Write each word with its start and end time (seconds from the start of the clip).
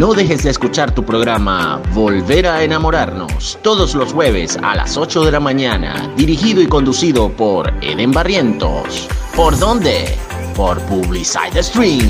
No 0.00 0.14
dejes 0.14 0.44
de 0.44 0.48
escuchar 0.48 0.94
tu 0.94 1.04
programa 1.04 1.78
Volver 1.92 2.46
a 2.46 2.64
enamorarnos 2.64 3.58
todos 3.60 3.94
los 3.94 4.14
jueves 4.14 4.58
a 4.62 4.74
las 4.74 4.96
8 4.96 5.26
de 5.26 5.32
la 5.32 5.40
mañana, 5.40 6.10
dirigido 6.16 6.62
y 6.62 6.66
conducido 6.66 7.28
por 7.28 7.70
Eden 7.82 8.10
Barrientos. 8.10 9.06
¿Por 9.36 9.58
dónde? 9.58 10.16
Por 10.56 10.80
Publicide 10.86 11.62
Stream. 11.62 12.08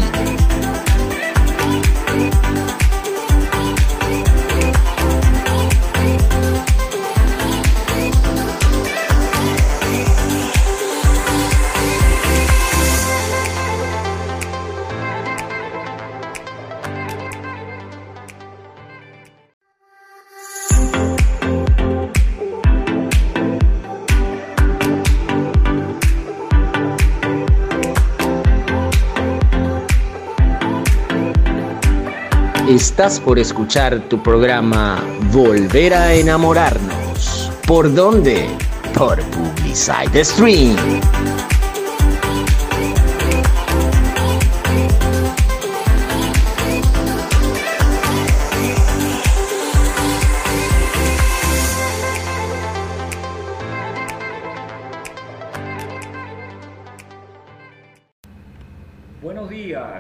Estás 32.81 33.21
por 33.21 33.39
escuchar 33.39 34.09
tu 34.09 34.23
programa 34.23 35.05
Volver 35.31 35.93
a 35.93 36.15
enamorarnos. 36.15 37.53
¿Por 37.67 37.95
dónde? 37.95 38.49
Por 38.95 39.23
Publicide 39.25 40.25
Stream. 40.25 40.77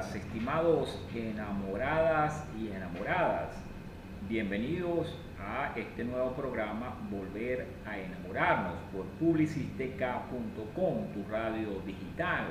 Estimados 0.08 0.98
enamoradas 1.14 2.46
y 2.58 2.68
enamoradas. 2.68 3.50
Bienvenidos 4.30 5.14
a 5.38 5.78
este 5.78 6.04
nuevo 6.04 6.32
programa 6.32 6.96
Volver 7.10 7.66
a 7.86 7.98
enamorarnos 7.98 8.76
por 8.92 9.04
publicisteca.com, 9.18 11.12
tu 11.12 11.30
radio 11.30 11.82
digital. 11.84 12.46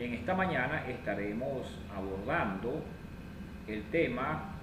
En 0.00 0.14
esta 0.14 0.34
mañana 0.34 0.88
estaremos 0.88 1.66
abordando 1.94 2.82
el 3.66 3.82
tema 3.90 4.54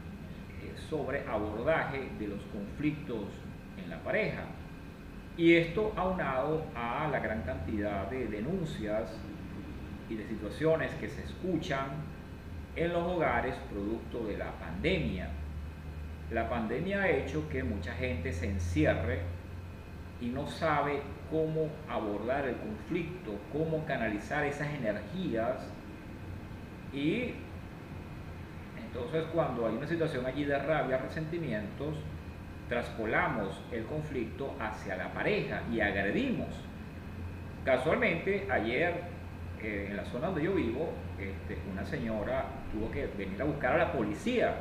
eh, 0.63 0.73
sobre 0.89 1.23
abordaje 1.27 2.09
de 2.19 2.27
los 2.29 2.41
conflictos 2.45 3.25
en 3.77 3.91
la 3.91 3.99
pareja. 3.99 4.45
Y 5.37 5.53
esto 5.53 5.93
aunado 5.95 6.65
a 6.75 7.07
la 7.11 7.19
gran 7.19 7.43
cantidad 7.43 8.09
de 8.09 8.27
denuncias 8.27 9.11
y 10.09 10.15
de 10.15 10.27
situaciones 10.27 10.91
que 10.95 11.09
se 11.09 11.23
escuchan 11.23 11.87
en 12.75 12.93
los 12.93 13.03
hogares 13.03 13.55
producto 13.71 14.25
de 14.25 14.37
la 14.37 14.51
pandemia. 14.53 15.29
La 16.31 16.49
pandemia 16.49 17.03
ha 17.03 17.09
hecho 17.09 17.47
que 17.49 17.63
mucha 17.63 17.93
gente 17.93 18.33
se 18.33 18.49
encierre 18.49 19.19
y 20.21 20.27
no 20.27 20.47
sabe 20.47 21.01
cómo 21.29 21.69
abordar 21.89 22.47
el 22.47 22.55
conflicto, 22.55 23.39
cómo 23.51 23.85
canalizar 23.85 24.45
esas 24.45 24.67
energías 24.73 25.67
y 26.93 27.33
entonces 28.95 29.25
cuando 29.33 29.67
hay 29.67 29.75
una 29.75 29.87
situación 29.87 30.25
allí 30.25 30.45
de 30.45 30.57
rabia, 30.57 30.97
resentimientos, 30.97 31.95
traspolamos 32.69 33.61
el 33.71 33.83
conflicto 33.85 34.55
hacia 34.59 34.95
la 34.95 35.13
pareja 35.13 35.63
y 35.71 35.81
agredimos. 35.81 36.47
Casualmente 37.65 38.47
ayer 38.49 39.14
en 39.61 39.97
la 39.97 40.05
zona 40.05 40.27
donde 40.27 40.43
yo 40.43 40.53
vivo, 40.53 40.93
este, 41.19 41.57
una 41.71 41.85
señora 41.85 42.45
tuvo 42.71 42.91
que 42.91 43.07
venir 43.17 43.41
a 43.41 43.45
buscar 43.45 43.75
a 43.75 43.77
la 43.77 43.91
policía 43.91 44.55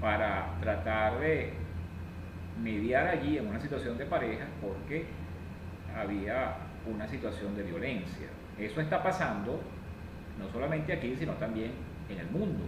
para 0.00 0.54
tratar 0.60 1.18
de 1.20 1.52
mediar 2.62 3.06
allí 3.06 3.38
en 3.38 3.46
una 3.46 3.60
situación 3.60 3.96
de 3.98 4.06
pareja 4.06 4.46
porque 4.60 5.06
había 5.94 6.56
una 6.86 7.08
situación 7.08 7.56
de 7.56 7.62
violencia. 7.62 8.28
Eso 8.58 8.80
está 8.80 9.02
pasando 9.02 9.60
no 10.38 10.50
solamente 10.52 10.92
aquí, 10.92 11.16
sino 11.18 11.32
también 11.34 11.72
en 12.08 12.18
el 12.18 12.30
mundo. 12.30 12.64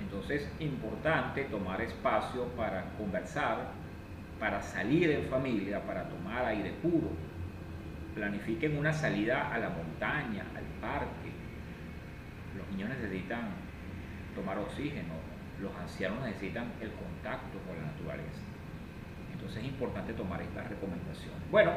Entonces, 0.00 0.50
importante 0.58 1.44
tomar 1.44 1.80
espacio 1.82 2.46
para 2.56 2.84
conversar, 2.96 3.70
para 4.38 4.62
salir 4.62 5.10
en 5.10 5.26
familia, 5.26 5.82
para 5.82 6.08
tomar 6.08 6.46
aire 6.46 6.72
puro 6.82 7.29
planifiquen 8.14 8.76
una 8.76 8.92
salida 8.92 9.52
a 9.52 9.58
la 9.58 9.70
montaña, 9.70 10.44
al 10.56 10.64
parque. 10.80 11.30
Los 12.56 12.68
niños 12.70 12.90
necesitan 12.90 13.48
tomar 14.34 14.58
oxígeno, 14.58 15.14
los 15.60 15.74
ancianos 15.76 16.24
necesitan 16.24 16.72
el 16.80 16.90
contacto 16.92 17.58
con 17.66 17.76
la 17.76 17.90
naturaleza. 17.90 18.42
Entonces 19.32 19.62
es 19.62 19.68
importante 19.68 20.12
tomar 20.12 20.40
estas 20.42 20.68
recomendaciones. 20.68 21.50
Bueno, 21.50 21.72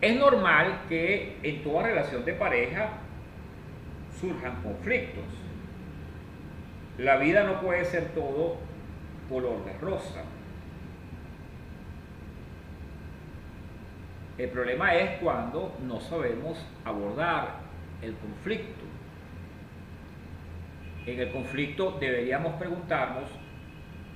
es 0.00 0.16
normal 0.16 0.82
que 0.88 1.38
en 1.42 1.62
toda 1.62 1.84
relación 1.84 2.24
de 2.24 2.32
pareja 2.34 2.90
surjan 4.20 4.62
conflictos. 4.62 5.24
La 6.98 7.16
vida 7.16 7.44
no 7.44 7.60
puede 7.60 7.84
ser 7.84 8.08
todo 8.14 8.56
color 9.28 9.64
de 9.64 9.72
rosa. 9.78 10.24
El 14.38 14.50
problema 14.50 14.94
es 14.94 15.18
cuando 15.18 15.76
no 15.84 16.00
sabemos 16.00 16.64
abordar 16.84 17.56
el 18.00 18.14
conflicto. 18.14 18.84
En 21.06 21.18
el 21.18 21.32
conflicto 21.32 21.96
deberíamos 21.98 22.54
preguntarnos 22.54 23.28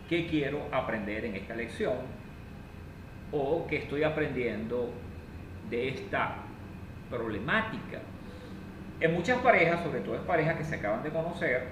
qué 0.09 0.29
quiero 0.29 0.61
aprender 0.71 1.25
en 1.25 1.35
esta 1.35 1.57
lección 1.57 1.97
o 3.33 3.67
qué 3.67 3.79
estoy 3.79 4.05
aprendiendo 4.05 4.91
de 5.69 5.89
esta 5.89 6.37
problemática. 7.11 7.99
En 9.01 9.15
muchas 9.15 9.39
parejas, 9.41 9.83
sobre 9.83 10.01
todo 10.01 10.15
en 10.15 10.23
parejas 10.23 10.57
que 10.57 10.65
se 10.65 10.77
acaban 10.77 11.03
de 11.03 11.11
conocer, 11.11 11.67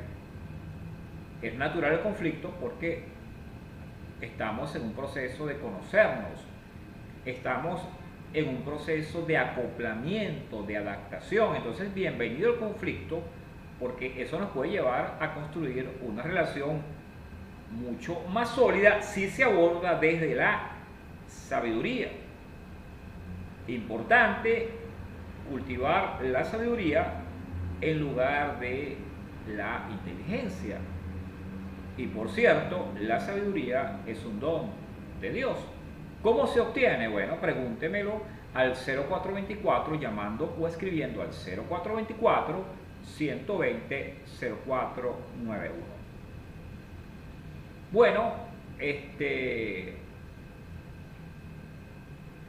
es 1.41 1.55
natural 1.55 1.93
el 1.93 2.00
conflicto 2.00 2.50
porque 2.61 3.05
estamos 4.21 4.75
en 4.75 4.82
un 4.82 4.93
proceso 4.94 5.47
de 5.47 5.56
conocernos, 5.59 6.41
estamos 7.25 7.81
en 8.32 8.48
un 8.48 8.62
proceso 8.62 9.22
de 9.22 9.36
acoplamiento, 9.36 10.62
de 10.62 10.76
adaptación. 10.76 11.56
Entonces, 11.56 11.92
bienvenido 11.92 12.52
el 12.52 12.58
conflicto, 12.58 13.22
porque 13.78 14.22
eso 14.22 14.38
nos 14.38 14.50
puede 14.50 14.72
llevar 14.72 15.18
a 15.20 15.34
construir 15.34 15.88
una 16.02 16.22
relación 16.22 16.82
mucho 17.70 18.20
más 18.32 18.50
sólida 18.50 19.02
si 19.02 19.28
se 19.28 19.44
aborda 19.44 19.98
desde 19.98 20.34
la 20.34 20.72
sabiduría. 21.26 22.08
Importante 23.69 24.70
cultivar 25.48 26.20
la 26.22 26.44
sabiduría 26.44 27.14
en 27.80 28.00
lugar 28.00 28.60
de 28.60 28.96
la 29.56 29.88
inteligencia. 29.90 30.78
Y 31.96 32.06
por 32.06 32.30
cierto, 32.30 32.92
la 33.00 33.20
sabiduría 33.20 34.00
es 34.06 34.24
un 34.24 34.40
don 34.40 34.70
de 35.20 35.30
Dios. 35.30 35.56
¿Cómo 36.22 36.47
se 36.47 36.60
obtiene? 36.60 37.08
Bueno, 37.08 37.41
pregúntemelo 37.41 38.20
al 38.53 38.75
0424 38.75 39.94
llamando 39.94 40.55
o 40.61 40.67
escribiendo 40.67 41.22
al 41.22 41.31
0424 41.31 42.64
120 43.05 44.17
0491. 44.40 45.72
Bueno, 47.93 48.34
este 48.78 49.94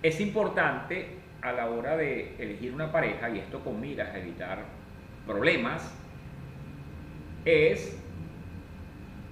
es 0.03 0.19
importante 0.19 1.18
a 1.41 1.51
la 1.53 1.69
hora 1.69 1.95
de 1.95 2.35
elegir 2.39 2.73
una 2.73 2.91
pareja, 2.91 3.29
y 3.29 3.39
esto 3.39 3.63
con 3.63 3.79
miras 3.79 4.13
a 4.13 4.19
evitar 4.19 4.65
problemas, 5.25 5.94
es 7.45 8.00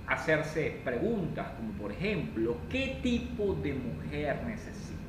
hacerse 0.09 0.81
preguntas 0.83 1.47
como 1.56 1.71
por 1.73 1.91
ejemplo, 1.91 2.57
¿qué 2.69 3.00
tipo 3.01 3.53
de 3.56 3.73
mujer 3.73 4.44
necesito? 4.45 5.00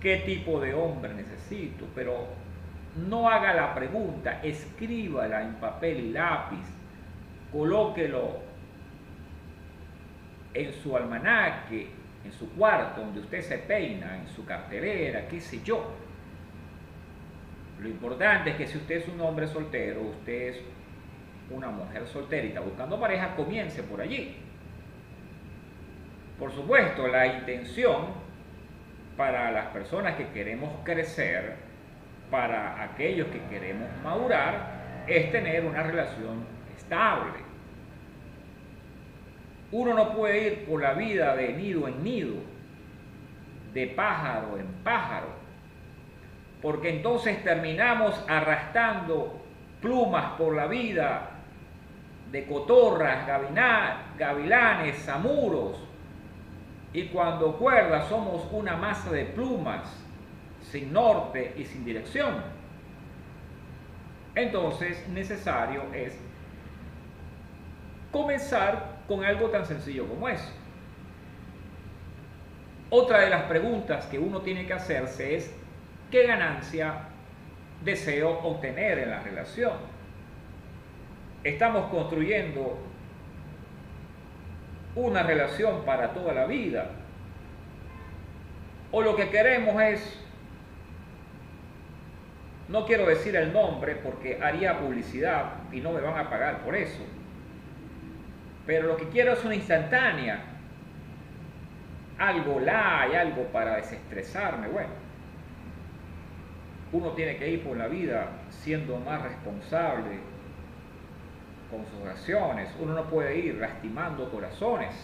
¿Qué 0.00 0.18
tipo 0.18 0.60
de 0.60 0.74
hombre 0.74 1.14
necesito? 1.14 1.86
Pero 1.94 2.26
no 3.08 3.28
haga 3.28 3.54
la 3.54 3.74
pregunta, 3.74 4.40
escríbala 4.42 5.42
en 5.42 5.54
papel 5.54 6.00
y 6.00 6.12
lápiz, 6.12 6.64
colóquelo 7.52 8.40
en 10.54 10.72
su 10.72 10.96
almanaque, 10.96 11.88
en 12.24 12.32
su 12.32 12.50
cuarto, 12.50 13.00
donde 13.00 13.20
usted 13.20 13.42
se 13.42 13.58
peina, 13.58 14.16
en 14.16 14.28
su 14.28 14.44
cartelera, 14.44 15.28
qué 15.28 15.40
sé 15.40 15.62
yo. 15.62 15.84
Lo 17.80 17.88
importante 17.88 18.50
es 18.50 18.56
que 18.56 18.66
si 18.66 18.76
usted 18.78 18.96
es 18.96 19.08
un 19.08 19.20
hombre 19.20 19.46
soltero, 19.46 20.02
usted 20.02 20.48
es 20.48 20.60
una 21.50 21.68
mujer 21.68 22.06
soltera 22.06 22.44
y 22.44 22.48
está 22.48 22.60
buscando 22.60 23.00
pareja, 23.00 23.34
comience 23.34 23.82
por 23.82 24.00
allí. 24.00 24.36
Por 26.38 26.52
supuesto, 26.52 27.08
la 27.08 27.26
intención 27.26 28.06
para 29.16 29.50
las 29.50 29.66
personas 29.66 30.14
que 30.16 30.28
queremos 30.28 30.70
crecer, 30.84 31.56
para 32.30 32.82
aquellos 32.82 33.26
que 33.28 33.42
queremos 33.46 33.88
madurar, 34.04 35.04
es 35.06 35.32
tener 35.32 35.64
una 35.64 35.82
relación 35.82 36.44
estable. 36.76 37.48
Uno 39.72 39.94
no 39.94 40.14
puede 40.14 40.46
ir 40.46 40.66
por 40.66 40.80
la 40.80 40.92
vida 40.92 41.34
de 41.34 41.52
nido 41.54 41.88
en 41.88 42.04
nido, 42.04 42.34
de 43.74 43.86
pájaro 43.88 44.58
en 44.58 44.66
pájaro, 44.84 45.28
porque 46.62 46.90
entonces 46.90 47.42
terminamos 47.42 48.24
arrastrando 48.28 49.42
plumas 49.80 50.32
por 50.38 50.54
la 50.54 50.66
vida 50.66 51.37
de 52.30 52.46
cotorras, 52.46 53.26
gavilanes, 54.18 54.96
zamuros, 55.04 55.78
y 56.92 57.04
cuando 57.08 57.56
cuerda 57.56 58.08
somos 58.08 58.46
una 58.50 58.76
masa 58.76 59.10
de 59.10 59.24
plumas 59.24 59.82
sin 60.62 60.92
norte 60.92 61.54
y 61.56 61.64
sin 61.64 61.84
dirección. 61.84 62.42
Entonces 64.34 65.06
necesario 65.08 65.82
es 65.92 66.16
comenzar 68.10 68.98
con 69.06 69.24
algo 69.24 69.48
tan 69.48 69.66
sencillo 69.66 70.06
como 70.06 70.28
eso. 70.28 70.50
Otra 72.90 73.20
de 73.20 73.30
las 73.30 73.42
preguntas 73.44 74.06
que 74.06 74.18
uno 74.18 74.40
tiene 74.40 74.66
que 74.66 74.72
hacerse 74.72 75.36
es, 75.36 75.54
¿qué 76.10 76.26
ganancia 76.26 77.00
deseo 77.84 78.38
obtener 78.40 78.98
en 78.98 79.10
la 79.10 79.20
relación? 79.20 79.97
Estamos 81.44 81.90
construyendo 81.90 82.78
una 84.94 85.22
relación 85.22 85.84
para 85.84 86.12
toda 86.12 86.34
la 86.34 86.46
vida. 86.46 86.90
O 88.90 89.02
lo 89.02 89.14
que 89.16 89.28
queremos 89.28 89.80
es, 89.82 90.18
no 92.68 92.84
quiero 92.86 93.06
decir 93.06 93.36
el 93.36 93.52
nombre 93.52 93.96
porque 93.96 94.40
haría 94.42 94.78
publicidad 94.78 95.52
y 95.72 95.80
no 95.80 95.92
me 95.92 96.00
van 96.00 96.18
a 96.18 96.28
pagar 96.28 96.58
por 96.64 96.74
eso, 96.74 97.02
pero 98.66 98.88
lo 98.88 98.96
que 98.96 99.08
quiero 99.08 99.32
es 99.32 99.44
una 99.44 99.54
instantánea, 99.54 100.42
algo 102.18 102.60
y 102.60 103.14
algo 103.14 103.44
para 103.44 103.76
desestresarme. 103.76 104.68
Bueno, 104.68 104.90
uno 106.92 107.10
tiene 107.12 107.36
que 107.36 107.48
ir 107.48 107.62
por 107.62 107.76
la 107.76 107.86
vida 107.86 108.28
siendo 108.50 108.98
más 108.98 109.22
responsable, 109.22 110.18
con 111.70 111.84
sus 111.86 112.08
acciones. 112.08 112.74
Uno 112.80 112.94
no 112.94 113.04
puede 113.04 113.38
ir 113.38 113.56
lastimando 113.56 114.30
corazones. 114.30 114.94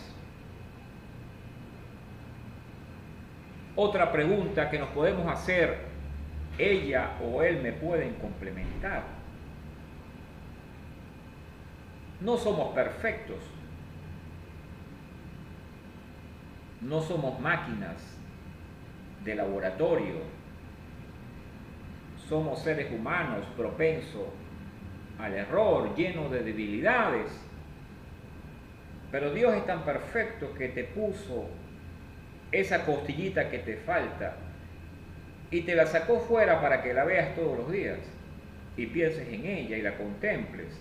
Otra 3.77 4.13
pregunta 4.13 4.71
que 4.71 4.79
nos 4.79 4.89
podemos 4.91 5.27
hacer, 5.27 5.79
ella 6.59 7.19
o 7.23 7.43
él 7.43 7.61
me 7.61 7.73
pueden 7.73 8.15
complementar. 8.15 9.03
No 12.21 12.37
somos 12.37 12.73
perfectos. 12.75 13.39
No 16.81 17.01
somos 17.01 17.41
máquinas 17.41 17.97
de 19.25 19.35
laboratorio. 19.35 20.35
Somos 22.29 22.61
seres 22.61 22.93
humanos 22.93 23.45
propensos 23.57 24.29
al 25.19 25.35
error, 25.35 25.95
lleno 25.95 26.29
de 26.29 26.43
debilidades. 26.43 27.31
Pero 29.11 29.33
Dios 29.33 29.55
es 29.55 29.67
tan 29.67 29.85
perfecto 29.85 30.55
que 30.55 30.69
te 30.69 30.85
puso 30.85 31.49
esa 32.51 32.85
costillita 32.85 33.51
que 33.51 33.59
te 33.59 33.77
falta 33.77 34.37
y 35.51 35.63
te 35.63 35.75
la 35.75 35.87
sacó 35.87 36.21
fuera 36.21 36.61
para 36.61 36.83
que 36.83 36.95
la 36.95 37.05
veas 37.05 37.35
todos 37.35 37.59
los 37.59 37.71
días 37.71 37.99
y 38.77 38.87
pienses 38.87 39.29
en 39.29 39.45
ella 39.45 39.77
y 39.77 39.83
la 39.83 39.97
contemples 39.97 40.81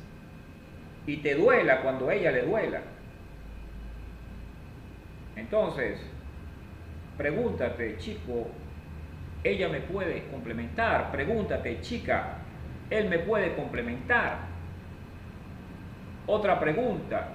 y 1.05 1.17
te 1.17 1.35
duela 1.35 1.81
cuando 1.81 2.09
ella 2.09 2.31
le 2.31 2.43
duela. 2.43 2.81
Entonces, 5.35 5.99
pregúntate, 7.17 7.97
chico, 7.97 8.47
ella 9.43 9.67
me 9.67 9.81
puede 9.81 10.27
complementar. 10.27 11.11
Pregúntate, 11.11 11.81
chica, 11.81 12.37
él 12.93 13.09
me 13.09 13.19
puede 13.19 13.55
complementar. 13.55 14.37
Otra 16.27 16.59
pregunta. 16.59 17.29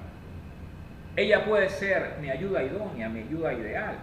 Ella 1.16 1.44
puede 1.44 1.68
ser 1.68 2.16
mi 2.20 2.30
ayuda 2.30 2.62
idónea, 2.62 3.08
mi 3.08 3.20
ayuda 3.20 3.52
ideal. 3.52 3.96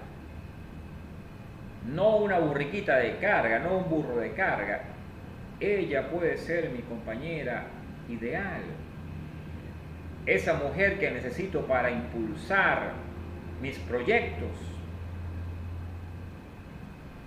No 1.86 2.18
una 2.18 2.40
burriquita 2.40 2.98
de 2.98 3.18
carga, 3.18 3.60
no 3.60 3.78
un 3.78 3.90
burro 3.90 4.18
de 4.18 4.34
carga. 4.34 4.81
Ella 5.62 6.10
puede 6.10 6.38
ser 6.38 6.69
mi 6.72 6.80
compañera 6.80 7.68
ideal. 8.10 8.62
Esa 10.25 10.56
mujer 10.56 11.00
que 11.00 11.12
necesito 11.12 11.66
para 11.66 11.90
impulsar 11.90 12.92
mis 13.62 13.78
proyectos. 13.80 14.50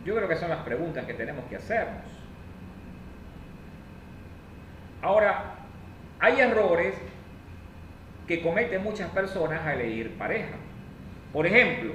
Yo 0.05 0.15
creo 0.15 0.29
que 0.29 0.37
son 0.37 0.51
las 0.51 0.61
preguntas 0.65 1.07
que 1.07 1.15
tenemos 1.15 1.45
que 1.47 1.57
hacernos. 1.57 2.28
Ahora, 5.01 5.55
hay 6.19 6.41
errores 6.41 6.95
que 8.27 8.43
cometen 8.43 8.83
muchas 8.83 9.11
personas 9.11 9.65
al 9.67 9.81
elegir 9.81 10.17
pareja. 10.19 10.57
Por 11.33 11.47
ejemplo, 11.47 11.93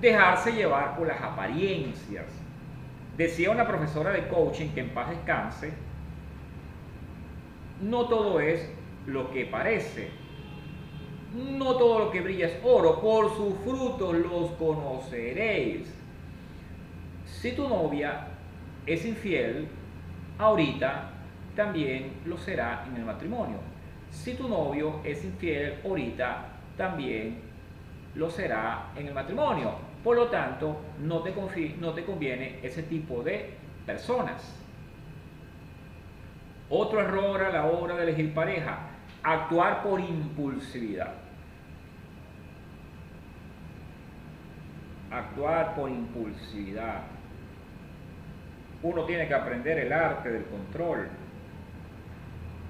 dejarse 0.00 0.52
llevar 0.52 0.96
por 0.96 1.06
las 1.06 1.20
apariencias. 1.20 2.26
Decía 3.16 3.50
una 3.50 3.66
profesora 3.66 4.10
de 4.10 4.28
coaching 4.28 4.70
que 4.70 4.80
en 4.80 4.90
paz 4.90 5.10
descanse, 5.10 5.72
no 7.80 8.06
todo 8.06 8.40
es 8.40 8.68
lo 9.06 9.30
que 9.30 9.46
parece. 9.46 10.10
No 11.34 11.76
todo 11.76 11.98
lo 11.98 12.10
que 12.12 12.20
brilla 12.20 12.46
es 12.46 12.58
oro, 12.62 13.00
por 13.00 13.34
sus 13.34 13.54
frutos 13.64 14.14
los 14.14 14.50
conoceréis. 14.52 15.92
Si 17.24 17.52
tu 17.52 17.68
novia 17.68 18.28
es 18.86 19.04
infiel, 19.04 19.66
ahorita 20.38 21.13
también 21.54 22.20
lo 22.26 22.36
será 22.38 22.84
en 22.88 22.96
el 22.96 23.04
matrimonio. 23.04 23.58
Si 24.10 24.34
tu 24.34 24.48
novio 24.48 25.00
es 25.04 25.24
infiel 25.24 25.80
ahorita, 25.84 26.46
también 26.76 27.40
lo 28.14 28.30
será 28.30 28.90
en 28.96 29.08
el 29.08 29.14
matrimonio. 29.14 29.72
Por 30.02 30.16
lo 30.16 30.28
tanto, 30.28 30.80
no 31.00 31.22
te, 31.22 31.32
conviene 31.32 32.58
ese 32.62 32.82
tipo 32.82 33.22
de 33.22 33.54
personas. 33.86 34.60
Otro 36.70 37.00
error 37.00 37.42
a 37.42 37.50
la 37.50 37.66
hora 37.66 37.96
de 37.96 38.04
elegir 38.04 38.34
pareja, 38.34 38.78
actuar 39.22 39.82
por 39.82 40.00
impulsividad. 40.00 41.14
Actuar 45.10 45.74
por 45.74 45.90
impulsividad. 45.90 47.02
Uno 48.82 49.04
tiene 49.04 49.26
que 49.26 49.34
aprender 49.34 49.78
el 49.78 49.92
arte 49.92 50.30
del 50.30 50.44
control 50.44 51.08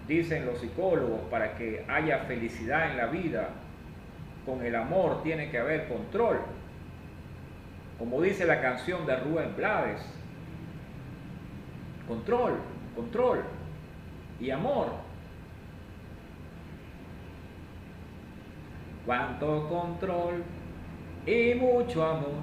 dicen 0.06 0.46
los 0.46 0.58
psicólogos, 0.58 1.20
para 1.30 1.56
que 1.56 1.84
haya 1.88 2.20
felicidad 2.20 2.90
en 2.90 2.96
la 2.96 3.06
vida, 3.06 3.50
con 4.44 4.64
el 4.64 4.74
amor 4.76 5.22
tiene 5.22 5.50
que 5.50 5.58
haber 5.58 5.88
control. 5.88 6.40
Como 7.98 8.20
dice 8.20 8.44
la 8.44 8.60
canción 8.60 9.06
de 9.06 9.16
Rubén 9.16 9.54
Blades, 9.56 10.00
control, 12.06 12.58
control 12.94 13.42
y 14.40 14.50
amor. 14.50 14.88
Cuánto 19.06 19.68
control 19.68 20.42
y 21.26 21.54
mucho 21.54 22.04
amor 22.04 22.42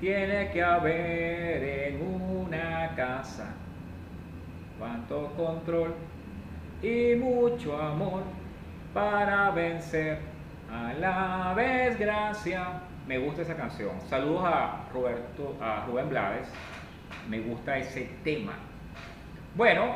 tiene 0.00 0.50
que 0.50 0.62
haber 0.62 1.62
en 1.62 2.02
una 2.02 2.94
casa. 2.96 3.54
Cuánto 4.78 5.32
control 5.36 5.94
y 6.84 7.16
mucho 7.16 7.80
amor 7.80 8.22
para 8.92 9.50
vencer 9.52 10.18
a 10.70 10.92
la 10.92 11.54
desgracia. 11.56 12.82
Me 13.08 13.16
gusta 13.18 13.40
esa 13.40 13.56
canción. 13.56 13.92
Saludos 14.02 14.42
a 14.44 14.84
Roberto, 14.92 15.56
a 15.62 15.86
Rubén 15.86 16.10
Blades. 16.10 16.48
Me 17.28 17.40
gusta 17.40 17.78
ese 17.78 18.10
tema. 18.22 18.52
Bueno, 19.54 19.94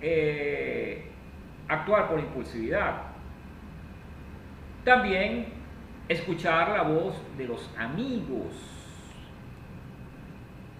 eh, 0.00 1.10
actuar 1.66 2.08
por 2.08 2.20
impulsividad. 2.20 3.02
También 4.84 5.46
escuchar 6.08 6.68
la 6.70 6.82
voz 6.82 7.16
de 7.36 7.48
los 7.48 7.68
amigos. 7.76 8.77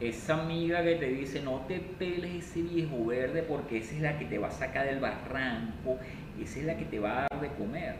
Esa 0.00 0.40
amiga 0.42 0.82
que 0.82 0.94
te 0.94 1.08
dice 1.08 1.42
no 1.42 1.60
te 1.66 1.80
peles 1.80 2.46
ese 2.46 2.62
viejo 2.62 3.04
verde 3.06 3.42
porque 3.42 3.78
esa 3.78 3.94
es 3.96 4.00
la 4.00 4.18
que 4.18 4.26
te 4.26 4.38
va 4.38 4.48
a 4.48 4.52
sacar 4.52 4.86
del 4.86 5.00
barranco, 5.00 5.98
esa 6.40 6.60
es 6.60 6.66
la 6.66 6.76
que 6.76 6.84
te 6.84 6.98
va 7.00 7.10
a 7.10 7.26
dar 7.30 7.40
de 7.40 7.48
comer. 7.48 7.96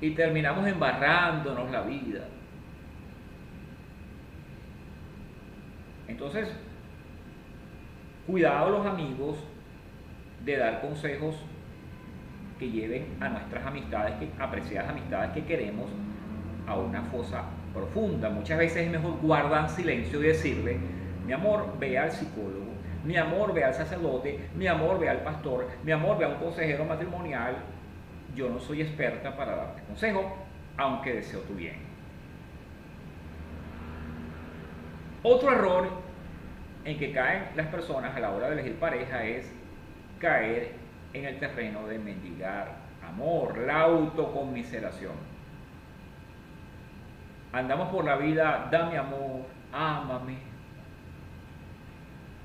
Y 0.00 0.10
terminamos 0.10 0.66
embarrándonos 0.66 1.70
la 1.70 1.82
vida. 1.82 2.26
Entonces, 6.08 6.48
cuidado 8.26 8.70
los 8.70 8.86
amigos 8.86 9.38
de 10.44 10.56
dar 10.56 10.80
consejos 10.80 11.36
que 12.58 12.70
lleven 12.70 13.16
a 13.20 13.28
nuestras 13.28 13.64
amistades, 13.64 14.14
que, 14.16 14.28
apreciadas 14.38 14.90
amistades 14.90 15.32
que 15.32 15.44
queremos, 15.44 15.90
a 16.66 16.76
una 16.76 17.02
fosa 17.02 17.44
profunda. 17.72 18.28
Muchas 18.30 18.58
veces 18.58 18.86
es 18.86 18.90
mejor 18.90 19.18
guardar 19.20 19.68
silencio 19.68 20.22
y 20.22 20.28
decirle, 20.28 20.78
mi 21.26 21.32
amor, 21.32 21.78
ve 21.78 21.98
al 21.98 22.10
psicólogo, 22.10 22.72
mi 23.04 23.16
amor, 23.16 23.52
ve 23.52 23.64
al 23.64 23.74
sacerdote, 23.74 24.48
mi 24.54 24.66
amor, 24.66 24.98
ve 24.98 25.08
al 25.08 25.18
pastor, 25.18 25.68
mi 25.82 25.92
amor, 25.92 26.18
ve 26.18 26.24
a 26.24 26.28
un 26.28 26.36
consejero 26.36 26.84
matrimonial. 26.84 27.56
Yo 28.34 28.48
no 28.48 28.60
soy 28.60 28.82
experta 28.82 29.36
para 29.36 29.56
darte 29.56 29.82
consejo, 29.82 30.36
aunque 30.76 31.14
deseo 31.14 31.40
tu 31.40 31.54
bien. 31.54 31.76
Otro 35.22 35.52
error 35.52 35.88
en 36.84 36.98
que 36.98 37.12
caen 37.12 37.44
las 37.54 37.68
personas 37.68 38.16
a 38.16 38.20
la 38.20 38.30
hora 38.30 38.48
de 38.48 38.54
elegir 38.54 38.74
pareja 38.76 39.24
es 39.24 39.52
caer 40.18 40.72
en 41.12 41.26
el 41.26 41.38
terreno 41.38 41.86
de 41.86 41.98
mendigar 41.98 42.76
amor, 43.06 43.58
la 43.58 43.82
autoconmiseración. 43.82 45.31
Andamos 47.52 47.88
por 47.90 48.04
la 48.04 48.16
vida, 48.16 48.68
dame 48.70 48.96
amor, 48.96 49.42
ámame, 49.72 50.38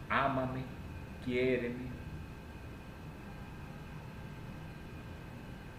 ámame, 0.09 0.61
quiéreme. 1.23 1.87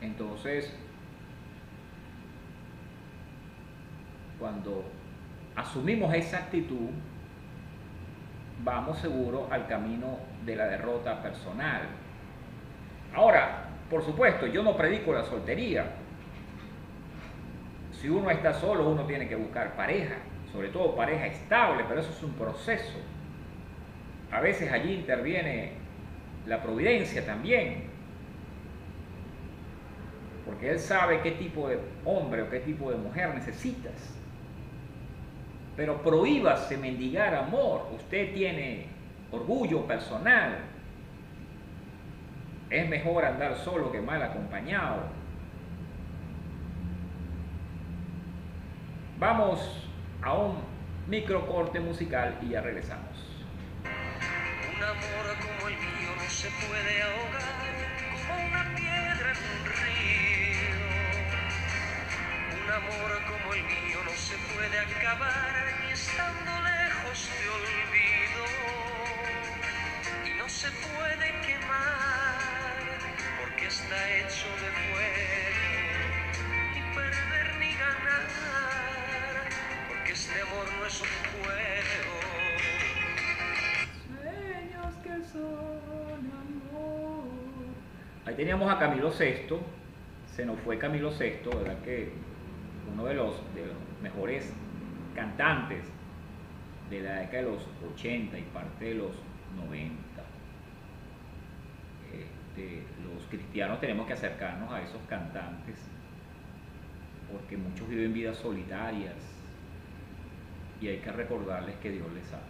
Entonces, 0.00 0.74
cuando 4.38 4.84
asumimos 5.56 6.14
esa 6.14 6.38
actitud, 6.38 6.90
vamos 8.64 8.98
seguro 8.98 9.48
al 9.50 9.66
camino 9.66 10.18
de 10.46 10.56
la 10.56 10.66
derrota 10.66 11.20
personal. 11.22 11.82
Ahora, 13.14 13.64
por 13.90 14.02
supuesto, 14.04 14.46
yo 14.46 14.62
no 14.62 14.76
predico 14.76 15.12
la 15.12 15.24
soltería, 15.24 15.86
si 18.00 18.08
uno 18.08 18.30
está 18.30 18.54
solo, 18.54 18.88
uno 18.88 19.04
tiene 19.04 19.28
que 19.28 19.34
buscar 19.34 19.74
pareja, 19.74 20.16
sobre 20.52 20.68
todo 20.68 20.94
pareja 20.94 21.26
estable, 21.26 21.84
pero 21.88 22.00
eso 22.00 22.10
es 22.10 22.22
un 22.22 22.32
proceso. 22.34 22.98
A 24.30 24.40
veces 24.40 24.70
allí 24.70 24.94
interviene 24.94 25.72
la 26.46 26.62
providencia 26.62 27.24
también, 27.26 27.84
porque 30.46 30.70
él 30.70 30.78
sabe 30.78 31.20
qué 31.22 31.32
tipo 31.32 31.68
de 31.68 31.78
hombre 32.04 32.42
o 32.42 32.50
qué 32.50 32.60
tipo 32.60 32.90
de 32.90 32.96
mujer 32.96 33.34
necesitas. 33.34 34.14
Pero 35.76 36.02
prohíbase 36.02 36.76
mendigar 36.76 37.34
amor. 37.34 37.88
Usted 37.94 38.32
tiene 38.32 38.86
orgullo 39.30 39.86
personal. 39.86 40.58
Es 42.70 42.88
mejor 42.88 43.24
andar 43.24 43.56
solo 43.56 43.92
que 43.92 44.00
mal 44.00 44.22
acompañado. 44.22 45.17
Vamos 49.18 49.58
a 50.22 50.32
un 50.32 50.62
micro 51.08 51.44
corte 51.44 51.80
musical 51.80 52.38
y 52.40 52.50
ya 52.50 52.60
regresamos. 52.60 53.18
Un 53.82 54.80
amor 54.80 55.36
como 55.42 55.68
el 55.68 55.74
mío 55.74 56.14
no 56.16 56.30
se 56.30 56.48
puede 56.48 57.02
ahogar 57.02 57.98
como 58.22 58.46
una 58.46 58.76
piedra 58.76 59.32
en 59.32 59.38
un 59.58 59.66
río. 59.74 60.78
Un 62.62 62.70
amor 62.70 63.10
como 63.26 63.54
el 63.54 63.62
mío 63.64 63.98
no 64.04 64.12
se 64.12 64.36
puede 64.54 64.78
acabar 64.78 65.64
ni 65.84 65.90
estando 65.90 66.52
lejos 66.62 67.28
de 67.40 67.48
olvido. 67.58 68.44
Y 70.26 70.38
no 70.38 70.48
se 70.48 70.70
puede 70.70 71.40
quemar 71.44 72.78
porque 73.40 73.66
está 73.66 73.98
hecho 74.16 74.46
de 74.62 74.70
fuego. 74.86 76.06
Ni 76.72 76.80
perder 76.94 77.56
ni 77.58 77.72
ganar 77.74 78.67
este 80.28 80.42
amor 80.42 80.66
no 80.78 80.86
es 80.86 81.00
un 81.00 81.06
juego. 81.32 82.20
Sueños 84.20 84.94
que 85.02 85.24
son 85.26 86.18
amor. 86.42 87.24
Ahí 88.26 88.34
teníamos 88.34 88.70
a 88.70 88.78
Camilo 88.78 89.10
VI, 89.10 89.56
se 90.26 90.44
nos 90.44 90.60
fue 90.60 90.78
Camilo 90.78 91.10
VI, 91.10 91.48
¿verdad? 91.56 91.80
Que 91.82 92.12
uno 92.92 93.06
de 93.06 93.14
los, 93.14 93.36
de 93.54 93.66
los 93.66 93.76
mejores 94.02 94.52
cantantes 95.14 95.84
de 96.90 97.00
la 97.00 97.20
década 97.20 97.44
de 97.44 97.50
los 97.50 97.66
80 97.94 98.38
y 98.38 98.42
parte 98.42 98.84
de 98.84 98.94
los 98.96 99.12
90. 99.56 99.94
Este, 102.12 102.82
los 103.02 103.26
cristianos 103.30 103.80
tenemos 103.80 104.06
que 104.06 104.12
acercarnos 104.12 104.70
a 104.72 104.82
esos 104.82 105.00
cantantes 105.08 105.76
porque 107.32 107.56
muchos 107.56 107.88
viven 107.88 108.12
vidas 108.12 108.36
solitarias, 108.38 109.37
y 110.80 110.88
hay 110.88 110.98
que 110.98 111.12
recordarles 111.12 111.76
que 111.76 111.90
Dios 111.90 112.06
les 112.12 112.32
ama. 112.32 112.42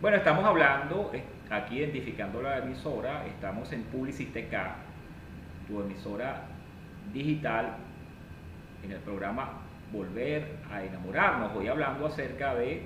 Bueno, 0.00 0.16
estamos 0.16 0.44
hablando, 0.44 1.12
aquí 1.50 1.78
identificando 1.78 2.40
la 2.40 2.58
emisora, 2.58 3.26
estamos 3.26 3.70
en 3.72 3.82
Publicitk, 3.84 4.34
tu 5.68 5.80
emisora 5.80 6.44
digital, 7.12 7.76
en 8.82 8.92
el 8.92 8.98
programa 9.00 9.60
Volver 9.92 10.56
a 10.70 10.82
enamorarnos. 10.84 11.52
Voy 11.52 11.66
hablando 11.68 12.06
acerca 12.06 12.54
de 12.54 12.84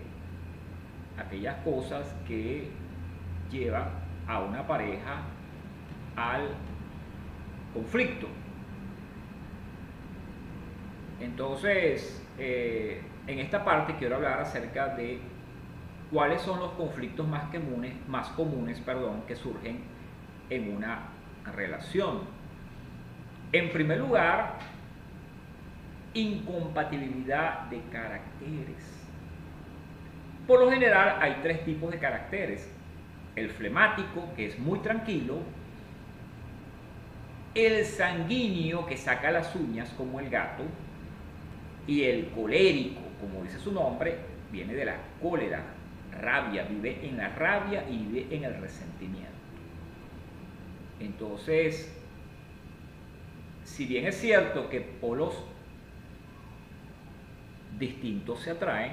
aquellas 1.19 1.57
cosas 1.63 2.15
que 2.27 2.71
llevan 3.51 3.91
a 4.27 4.41
una 4.41 4.67
pareja 4.67 5.23
al 6.17 6.49
conflicto. 7.75 8.27
Entonces, 11.21 12.23
eh, 12.39 13.03
en 13.26 13.38
esta 13.38 13.64
parte 13.64 13.95
quiero 13.99 14.16
hablar 14.16 14.40
acerca 14.40 14.88
de 14.88 15.19
cuáles 16.11 16.43
son 16.43 16.61
los 16.61 16.73
conflictos 16.73 17.26
más 17.26 17.45
comunes, 17.50 17.95
más 18.09 18.28
comunes 18.31 18.81
perdón, 18.81 19.23
que 19.26 19.35
surgen 19.35 19.81
en 20.50 20.76
una 20.76 21.09
relación. 21.54 22.23
En 23.52 23.71
primer 23.71 23.99
lugar, 23.99 24.59
incompatibilidad 26.12 27.62
de 27.62 27.81
caracteres. 27.93 29.04
Por 30.47 30.61
lo 30.61 30.71
general 30.71 31.19
hay 31.21 31.38
tres 31.43 31.64
tipos 31.64 31.90
de 31.90 31.99
caracteres. 31.99 32.71
El 33.35 33.50
flemático, 33.50 34.28
que 34.37 34.47
es 34.47 34.59
muy 34.59 34.78
tranquilo. 34.81 35.38
El 37.54 37.85
sanguíneo, 37.85 38.87
que 38.87 38.97
saca 38.97 39.31
las 39.31 39.54
uñas 39.57 39.90
como 39.97 40.21
el 40.21 40.28
gato. 40.31 40.64
Y 41.87 42.04
el 42.04 42.28
colérico, 42.31 43.00
como 43.25 43.43
dice 43.43 43.59
su 43.59 43.73
nombre, 43.73 44.16
viene 44.50 44.75
de 44.75 44.85
la 44.85 44.97
cólera, 45.21 45.62
rabia, 46.21 46.64
vive 46.64 47.07
en 47.07 47.16
la 47.16 47.28
rabia 47.31 47.88
y 47.88 47.99
vive 47.99 48.35
en 48.35 48.45
el 48.45 48.61
resentimiento. 48.61 49.33
Entonces, 51.00 51.93
si 53.64 53.87
bien 53.87 54.07
es 54.07 54.16
cierto 54.16 54.69
que 54.69 54.81
polos 54.81 55.35
distintos 57.78 58.40
se 58.40 58.52
atraen, 58.52 58.93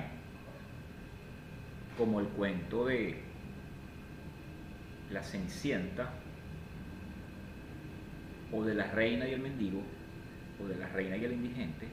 como 1.97 2.19
el 2.19 2.27
cuento 2.27 2.85
de 2.85 3.21
la 5.11 5.21
Cenicienta, 5.21 6.09
o 8.51 8.63
de 8.63 8.73
la 8.73 8.87
reina 8.91 9.27
y 9.27 9.33
el 9.33 9.41
mendigo, 9.41 9.81
o 10.61 10.67
de 10.67 10.77
la 10.77 10.87
reina 10.87 11.17
y 11.17 11.25
el 11.25 11.33
indigente, 11.33 11.87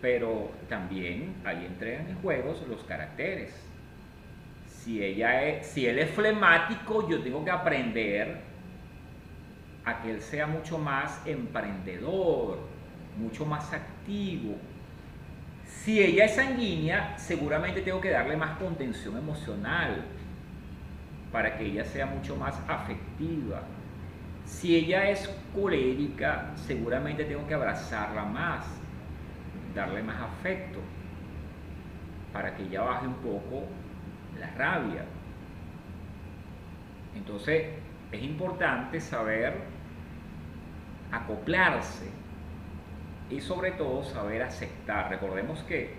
pero 0.00 0.50
también 0.68 1.34
ahí 1.44 1.66
entran 1.66 2.08
en 2.08 2.16
juegos 2.22 2.62
los 2.68 2.84
caracteres. 2.84 3.52
Si, 4.68 5.02
ella 5.02 5.42
es, 5.42 5.66
si 5.66 5.86
él 5.86 5.98
es 5.98 6.10
flemático, 6.10 7.08
yo 7.08 7.20
tengo 7.20 7.44
que 7.44 7.50
aprender 7.50 8.40
a 9.84 10.00
que 10.02 10.10
él 10.10 10.20
sea 10.20 10.46
mucho 10.46 10.78
más 10.78 11.20
emprendedor, 11.26 12.58
mucho 13.18 13.44
más 13.44 13.72
activo. 13.72 14.56
Si 15.66 16.00
ella 16.00 16.26
es 16.26 16.36
sanguínea, 16.36 17.18
seguramente 17.18 17.82
tengo 17.82 18.00
que 18.00 18.10
darle 18.10 18.36
más 18.36 18.58
contención 18.58 19.16
emocional 19.18 20.04
para 21.32 21.56
que 21.56 21.66
ella 21.66 21.84
sea 21.84 22.06
mucho 22.06 22.36
más 22.36 22.58
afectiva. 22.68 23.62
Si 24.44 24.76
ella 24.76 25.10
es 25.10 25.28
colérica, 25.54 26.52
seguramente 26.56 27.24
tengo 27.24 27.46
que 27.46 27.54
abrazarla 27.54 28.24
más 28.24 28.64
darle 29.78 30.02
más 30.02 30.20
afecto 30.20 30.80
para 32.32 32.56
que 32.56 32.64
ella 32.64 32.82
baje 32.82 33.06
un 33.06 33.14
poco 33.14 33.64
la 34.38 34.50
rabia. 34.50 35.04
Entonces 37.14 37.66
es 38.10 38.22
importante 38.22 39.00
saber 39.00 39.54
acoplarse 41.12 42.10
y 43.30 43.40
sobre 43.40 43.72
todo 43.72 44.02
saber 44.02 44.42
aceptar. 44.42 45.10
Recordemos 45.10 45.62
que 45.62 45.94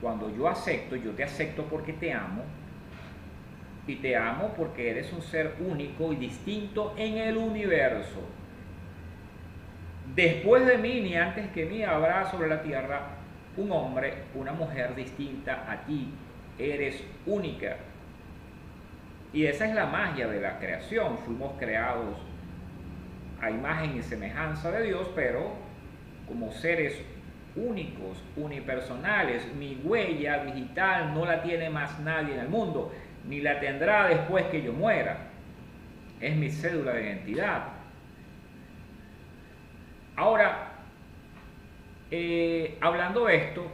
cuando 0.00 0.34
yo 0.34 0.48
acepto, 0.48 0.94
yo 0.94 1.10
te 1.12 1.24
acepto 1.24 1.64
porque 1.64 1.92
te 1.92 2.12
amo 2.12 2.44
y 3.88 3.96
te 3.96 4.16
amo 4.16 4.54
porque 4.56 4.90
eres 4.90 5.12
un 5.12 5.22
ser 5.22 5.56
único 5.58 6.12
y 6.12 6.16
distinto 6.16 6.94
en 6.96 7.18
el 7.18 7.36
universo. 7.36 8.20
Después 10.14 10.66
de 10.66 10.78
mí, 10.78 11.00
ni 11.00 11.16
antes 11.16 11.50
que 11.52 11.64
mí, 11.64 11.82
habrá 11.82 12.30
sobre 12.30 12.48
la 12.48 12.62
tierra 12.62 13.00
un 13.56 13.70
hombre, 13.72 14.14
una 14.34 14.52
mujer 14.52 14.94
distinta 14.94 15.64
a 15.70 15.84
ti. 15.84 16.08
Eres 16.58 17.02
única. 17.26 17.76
Y 19.32 19.46
esa 19.46 19.66
es 19.66 19.74
la 19.74 19.86
magia 19.86 20.26
de 20.26 20.40
la 20.40 20.58
creación. 20.58 21.18
Fuimos 21.18 21.52
creados 21.58 22.18
a 23.40 23.50
imagen 23.50 23.96
y 23.96 24.02
semejanza 24.02 24.70
de 24.70 24.84
Dios, 24.84 25.08
pero 25.14 25.54
como 26.28 26.52
seres 26.52 27.00
únicos, 27.56 28.22
unipersonales. 28.36 29.54
Mi 29.54 29.80
huella 29.82 30.44
digital 30.44 31.14
no 31.14 31.24
la 31.24 31.42
tiene 31.42 31.70
más 31.70 31.98
nadie 32.00 32.34
en 32.34 32.40
el 32.40 32.48
mundo, 32.48 32.92
ni 33.26 33.40
la 33.40 33.60
tendrá 33.60 34.08
después 34.08 34.44
que 34.46 34.62
yo 34.62 34.72
muera. 34.72 35.16
Es 36.20 36.36
mi 36.36 36.50
cédula 36.50 36.92
de 36.92 37.02
identidad. 37.02 37.81
Ahora, 40.16 40.72
eh, 42.10 42.76
hablando 42.80 43.24
de 43.24 43.36
esto, 43.36 43.66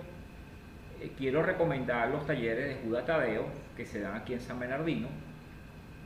eh, 1.00 1.10
quiero 1.18 1.42
recomendar 1.42 2.08
los 2.10 2.26
talleres 2.26 2.68
de 2.68 2.82
Judas 2.84 3.06
Tadeo 3.06 3.46
que 3.76 3.84
se 3.84 4.00
dan 4.00 4.14
aquí 4.14 4.34
en 4.34 4.40
San 4.40 4.60
Bernardino. 4.60 5.08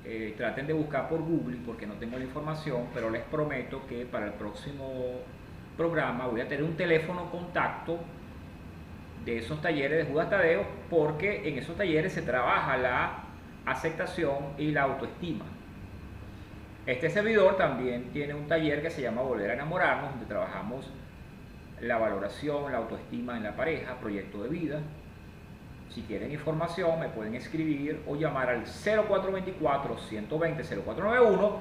Eh, 0.05 0.35
traten 0.37 0.67
de 0.67 0.73
buscar 0.73 1.09
por 1.09 1.21
Google 1.21 1.59
porque 1.67 1.87
no 1.87 1.95
tengo 1.95 2.19
la 2.19 2.25
información, 2.25 2.89
pero 2.95 3.11
les 3.11 3.23
prometo 3.23 3.87
que 3.87 4.07
para 4.07 4.27
el 4.27 4.33
próximo 4.33 5.21
programa 5.77 6.27
voy 6.27 6.41
a 6.41 6.49
tener 6.49 6.65
un 6.65 6.77
teléfono 6.77 7.31
contacto 7.31 7.99
de 9.25 9.39
esos 9.39 9.61
talleres 9.61 10.07
de 10.07 10.13
Judas 10.13 10.31
Tadeo 10.31 10.65
porque 10.91 11.49
en 11.49 11.59
esos 11.59 11.77
talleres 11.77 12.13
se 12.15 12.23
trabaja 12.23 12.77
la 12.79 13.25
aceptación 13.67 14.55
y 14.59 14.73
la 14.73 14.83
autoestima. 14.83 15.45
Este 16.87 17.11
servidor 17.11 17.57
también 17.57 18.11
tiene 18.13 18.35
un 18.35 18.47
taller 18.49 18.83
que 18.83 18.91
se 18.91 19.03
llama 19.03 19.23
Volver 19.23 19.51
a 19.51 19.55
enamorarnos, 19.55 20.11
donde 20.11 20.27
trabajamos 20.27 20.91
la 21.81 21.97
valoración, 21.97 22.73
la 22.73 22.79
autoestima 22.79 23.37
en 23.37 23.45
la 23.45 23.55
pareja, 23.55 24.01
proyecto 24.01 24.43
de 24.43 24.49
vida. 24.49 24.81
Si 25.91 26.03
quieren 26.03 26.33
información 26.33 26.99
me 26.99 27.09
pueden 27.09 27.37
escribir 27.37 28.03
o 28.07 28.17
llamar 28.17 28.49
al 28.49 28.65
0424-120-0491 28.65 31.53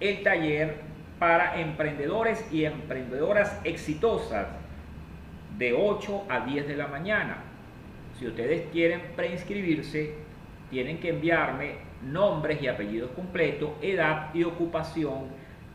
el 0.00 0.22
taller 0.22 0.76
para 1.18 1.60
emprendedores 1.60 2.44
y 2.52 2.64
emprendedoras 2.64 3.60
exitosas 3.64 4.48
de 5.58 5.72
8 5.72 6.24
a 6.28 6.40
10 6.40 6.66
de 6.66 6.76
la 6.76 6.88
mañana. 6.88 7.38
Si 8.18 8.26
ustedes 8.26 8.66
quieren 8.72 9.00
preinscribirse, 9.14 10.14
tienen 10.70 10.98
que 10.98 11.10
enviarme 11.10 11.76
nombres 12.02 12.60
y 12.60 12.68
apellidos 12.68 13.10
completos, 13.12 13.70
edad 13.80 14.34
y 14.34 14.44
ocupación 14.44 15.28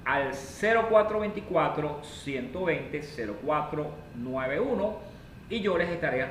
al 0.05 0.31
0424 0.33 2.03
120 2.03 3.01
0491 3.43 5.18
y 5.49 5.61
yo 5.61 5.77
les 5.77 5.89
estaré 5.89 6.23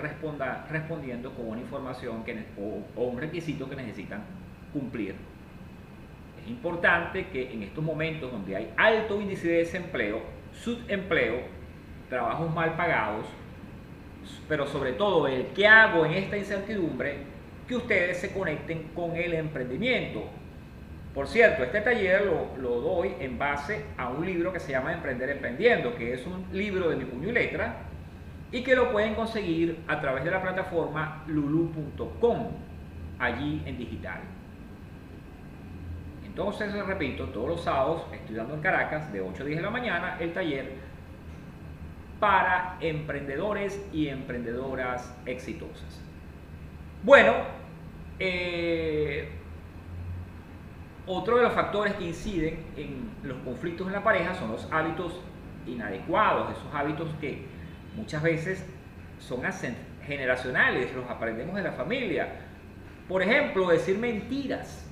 respondiendo 0.70 1.32
con 1.32 1.48
una 1.48 1.60
información 1.60 2.24
que, 2.24 2.44
o, 2.56 3.02
un 3.02 3.18
requisito 3.18 3.68
que 3.68 3.74
necesitan 3.74 4.22
cumplir. 4.72 5.16
Es 6.40 6.48
importante 6.48 7.26
que 7.26 7.52
en 7.52 7.64
estos 7.64 7.82
momentos 7.82 8.30
donde 8.30 8.54
hay 8.54 8.72
alto 8.76 9.20
índice 9.20 9.48
de 9.48 9.58
desempleo, 9.58 10.22
subempleo, 10.52 11.40
trabajos 12.08 12.54
mal 12.54 12.76
pagados, 12.76 13.26
pero 14.48 14.66
sobre 14.66 14.92
todo 14.92 15.26
el 15.26 15.46
que 15.48 15.66
hago 15.66 16.06
en 16.06 16.12
esta 16.12 16.36
incertidumbre, 16.36 17.16
que 17.66 17.76
ustedes 17.76 18.18
se 18.18 18.32
conecten 18.32 18.84
con 18.94 19.16
el 19.16 19.34
emprendimiento. 19.34 20.22
Por 21.12 21.26
cierto, 21.26 21.64
este 21.64 21.80
taller 21.80 22.24
lo, 22.24 22.56
lo, 22.56 22.80
doy 22.80 23.14
en 23.18 23.36
base 23.36 23.84
a 23.96 24.08
un 24.08 24.24
libro 24.24 24.52
que 24.52 24.60
se 24.60 24.70
llama 24.70 24.92
Emprender 24.92 25.28
Emprendiendo, 25.30 25.94
que 25.96 26.14
es 26.14 26.24
un 26.24 26.46
libro 26.52 26.88
de 26.88 26.96
mi 26.96 27.04
puño 27.04 27.28
y 27.28 27.32
letra, 27.32 27.87
y 28.50 28.62
que 28.62 28.74
lo 28.74 28.90
pueden 28.90 29.14
conseguir 29.14 29.78
a 29.88 30.00
través 30.00 30.24
de 30.24 30.30
la 30.30 30.42
plataforma 30.42 31.22
lulu.com, 31.26 32.48
allí 33.18 33.62
en 33.66 33.76
digital. 33.76 34.20
Entonces, 36.24 36.72
repito, 36.86 37.24
todos 37.26 37.48
los 37.48 37.60
sábados 37.62 38.06
estoy 38.12 38.36
dando 38.36 38.54
en 38.54 38.60
Caracas 38.60 39.12
de 39.12 39.20
8 39.20 39.42
a 39.42 39.46
10 39.46 39.56
de 39.58 39.62
la 39.62 39.70
mañana 39.70 40.16
el 40.20 40.32
taller 40.32 40.72
para 42.20 42.76
emprendedores 42.80 43.84
y 43.92 44.08
emprendedoras 44.08 45.16
exitosas. 45.26 46.00
Bueno, 47.02 47.32
eh, 48.18 49.30
otro 51.06 51.36
de 51.36 51.42
los 51.42 51.52
factores 51.52 51.94
que 51.94 52.04
inciden 52.04 52.64
en 52.76 53.10
los 53.22 53.38
conflictos 53.38 53.86
en 53.86 53.92
la 53.92 54.02
pareja 54.02 54.34
son 54.34 54.52
los 54.52 54.68
hábitos 54.70 55.20
inadecuados, 55.66 56.50
esos 56.50 56.74
hábitos 56.74 57.08
que 57.20 57.46
muchas 57.98 58.22
veces 58.22 58.64
son 59.18 59.42
generacionales, 60.06 60.94
los 60.94 61.08
aprendemos 61.10 61.56
de 61.56 61.62
la 61.62 61.72
familia. 61.72 62.28
Por 63.08 63.22
ejemplo, 63.22 63.68
decir 63.68 63.98
mentiras. 63.98 64.86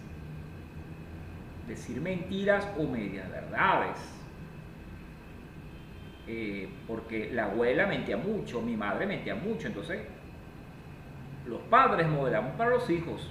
Decir 1.69 2.01
mentiras 2.01 2.67
o 2.79 2.85
medias 2.85 3.31
verdades. 3.31 3.97
Eh, 6.29 6.69
porque 6.89 7.31
la 7.33 7.45
abuela 7.45 7.87
mentía 7.87 8.17
mucho, 8.17 8.61
mi 8.61 8.77
madre 8.77 9.07
mentía 9.07 9.37
mucho, 9.37 9.69
entonces 9.69 10.01
los 11.47 11.61
padres 11.63 12.09
modelamos 12.09 12.53
para 12.57 12.71
los 12.71 12.91
hijos. 12.91 13.31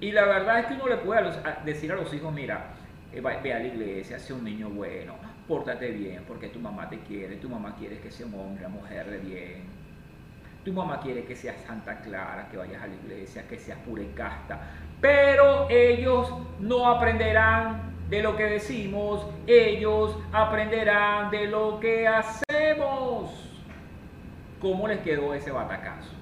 Y 0.00 0.10
la 0.10 0.24
verdad 0.24 0.60
es 0.60 0.66
que 0.66 0.74
uno 0.74 0.88
le 0.88 0.96
puede 0.96 1.30
decir 1.64 1.92
a 1.92 1.94
los 1.94 2.12
hijos, 2.12 2.34
mira, 2.34 2.72
eh, 3.12 3.20
ve 3.20 3.54
a 3.54 3.60
la 3.60 3.66
iglesia, 3.66 4.18
sea 4.18 4.34
un 4.34 4.42
niño 4.42 4.68
bueno, 4.68 5.14
pórtate 5.48 5.90
bien 5.90 6.24
porque 6.26 6.48
tu 6.48 6.60
mamá 6.60 6.88
te 6.88 6.98
quiere, 7.00 7.36
tu 7.36 7.48
mamá 7.48 7.74
quiere 7.76 7.98
que 7.98 8.10
sea 8.10 8.26
un 8.26 8.34
hombre, 8.34 8.68
mujer 8.68 9.10
de 9.10 9.18
bien. 9.18 9.82
Tu 10.64 10.72
mamá 10.72 11.00
quiere 11.00 11.24
que 11.24 11.34
seas 11.34 11.60
Santa 11.66 12.00
Clara, 12.00 12.48
que 12.48 12.56
vayas 12.56 12.82
a 12.82 12.86
la 12.86 12.94
iglesia, 12.94 13.48
que 13.48 13.58
seas 13.58 13.78
pura 13.80 14.02
y 14.02 14.06
casta. 14.14 14.60
Pero 15.00 15.68
ellos 15.68 16.32
no 16.60 16.86
aprenderán 16.86 17.92
de 18.08 18.22
lo 18.22 18.36
que 18.36 18.44
decimos, 18.44 19.26
ellos 19.46 20.16
aprenderán 20.32 21.30
de 21.32 21.48
lo 21.48 21.80
que 21.80 22.06
hacemos. 22.06 23.30
¿Cómo 24.60 24.86
les 24.86 25.00
quedó 25.00 25.34
ese 25.34 25.50
batacazo? 25.50 26.12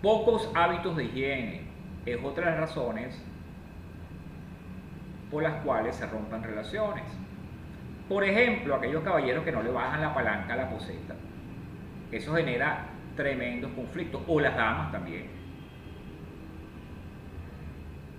Pocos 0.00 0.48
hábitos 0.54 0.96
de 0.96 1.04
higiene 1.04 1.62
es 2.06 2.18
otra 2.22 2.46
de 2.46 2.50
las 2.52 2.60
razones 2.60 3.20
por 5.32 5.42
las 5.42 5.54
cuales 5.62 5.96
se 5.96 6.06
rompan 6.06 6.42
relaciones. 6.42 7.04
Por 8.06 8.22
ejemplo, 8.22 8.74
aquellos 8.74 9.02
caballeros 9.02 9.42
que 9.42 9.50
no 9.50 9.62
le 9.62 9.70
bajan 9.70 10.02
la 10.02 10.12
palanca 10.12 10.52
a 10.52 10.56
la 10.56 10.68
poseta. 10.68 11.14
Eso 12.12 12.34
genera 12.34 12.84
tremendos 13.16 13.72
conflictos. 13.72 14.20
O 14.28 14.38
las 14.38 14.54
damas 14.54 14.92
también. 14.92 15.30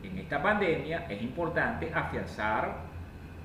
En 0.02 0.18
esta 0.18 0.42
pandemia 0.42 1.06
es 1.08 1.22
importante 1.22 1.92
afianzar 1.94 2.78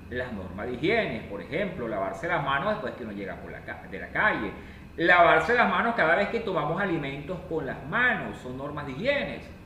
las 0.08 0.32
normas 0.32 0.66
de 0.66 0.72
higiene. 0.72 1.26
Por 1.28 1.42
ejemplo, 1.42 1.86
lavarse 1.88 2.26
las 2.26 2.42
manos 2.42 2.70
después 2.70 2.94
que 2.94 3.04
uno 3.04 3.12
llega 3.12 3.36
por 3.36 3.52
la, 3.52 3.60
de 3.60 3.98
la 3.98 4.08
calle. 4.08 4.50
Lavarse 4.96 5.54
las 5.54 5.68
manos 5.68 5.94
cada 5.94 6.16
vez 6.16 6.30
que 6.30 6.40
tomamos 6.40 6.80
alimentos 6.80 7.38
con 7.50 7.66
las 7.66 7.84
manos. 7.86 8.38
Son 8.38 8.56
normas 8.56 8.86
de 8.86 8.92
higiene 8.92 9.57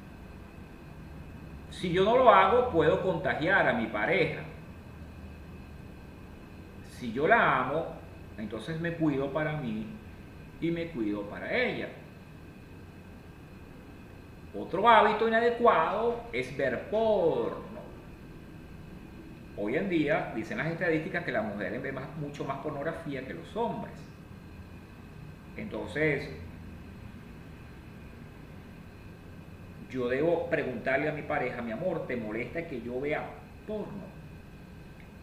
si 1.72 1.90
yo 1.90 2.04
no 2.04 2.16
lo 2.16 2.30
hago, 2.30 2.70
puedo 2.70 3.02
contagiar 3.02 3.66
a 3.66 3.72
mi 3.72 3.86
pareja. 3.86 4.42
Si 6.90 7.12
yo 7.12 7.26
la 7.26 7.60
amo, 7.60 7.86
entonces 8.38 8.78
me 8.80 8.92
cuido 8.92 9.32
para 9.32 9.56
mí 9.56 9.86
y 10.60 10.70
me 10.70 10.88
cuido 10.90 11.22
para 11.22 11.52
ella. 11.52 11.88
Otro 14.54 14.86
hábito 14.86 15.26
inadecuado 15.26 16.24
es 16.32 16.54
ver 16.56 16.90
porno. 16.90 17.80
Hoy 19.56 19.76
en 19.76 19.88
día 19.88 20.32
dicen 20.36 20.58
las 20.58 20.66
estadísticas 20.66 21.24
que 21.24 21.32
las 21.32 21.44
mujeres 21.44 21.82
ven 21.82 21.96
mucho 22.20 22.44
más 22.44 22.58
pornografía 22.58 23.26
que 23.26 23.32
los 23.32 23.56
hombres. 23.56 23.94
Entonces, 25.56 26.28
yo 29.92 30.08
debo 30.08 30.48
preguntarle 30.48 31.08
a 31.08 31.12
mi 31.12 31.22
pareja, 31.22 31.60
mi 31.60 31.70
amor, 31.70 32.06
¿te 32.06 32.16
molesta 32.16 32.66
que 32.66 32.80
yo 32.80 32.98
vea 33.00 33.24
porno? 33.66 34.10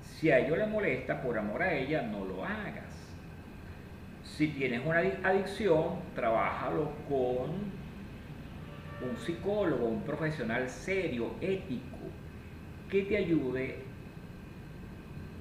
Si 0.03 0.29
a 0.29 0.39
ello 0.39 0.55
le 0.55 0.67
molesta, 0.67 1.21
por 1.21 1.37
amor 1.37 1.63
a 1.63 1.73
ella, 1.73 2.03
no 2.03 2.23
lo 2.25 2.45
hagas. 2.45 2.85
Si 4.23 4.47
tienes 4.49 4.85
una 4.85 4.99
adi- 5.01 5.17
adicción, 5.23 5.95
trabájalo 6.15 6.91
con 7.09 7.49
un 9.09 9.17
psicólogo, 9.25 9.87
un 9.87 10.01
profesional 10.03 10.69
serio, 10.69 11.31
ético, 11.41 11.97
que 12.91 13.03
te 13.03 13.17
ayude 13.17 13.77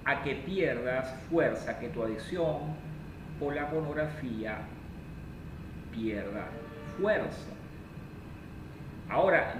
a 0.04 0.22
que 0.22 0.36
pierdas 0.36 1.12
fuerza, 1.28 1.78
que 1.78 1.88
tu 1.88 2.02
adicción 2.02 2.60
por 3.38 3.54
la 3.54 3.68
pornografía 3.68 4.58
pierda 5.92 6.46
fuerza. 6.98 7.57
Ahora, 9.08 9.54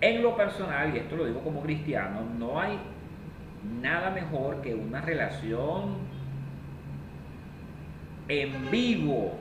en 0.00 0.22
lo 0.22 0.36
personal, 0.36 0.94
y 0.94 0.98
esto 0.98 1.16
lo 1.16 1.26
digo 1.26 1.40
como 1.42 1.62
cristiano, 1.62 2.22
no 2.38 2.60
hay 2.60 2.78
nada 3.80 4.10
mejor 4.10 4.60
que 4.60 4.74
una 4.74 5.00
relación 5.00 5.96
en 8.28 8.70
vivo 8.70 9.36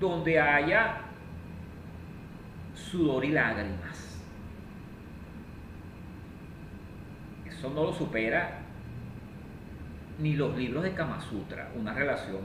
donde 0.00 0.40
haya 0.40 0.96
sudor 2.74 3.24
y 3.24 3.30
lágrimas. 3.30 4.20
Eso 7.46 7.70
no 7.70 7.84
lo 7.84 7.92
supera 7.92 8.58
ni 10.18 10.34
los 10.34 10.56
libros 10.56 10.82
de 10.82 10.94
Kama 10.94 11.20
Sutra, 11.20 11.70
una 11.76 11.92
relación 11.92 12.40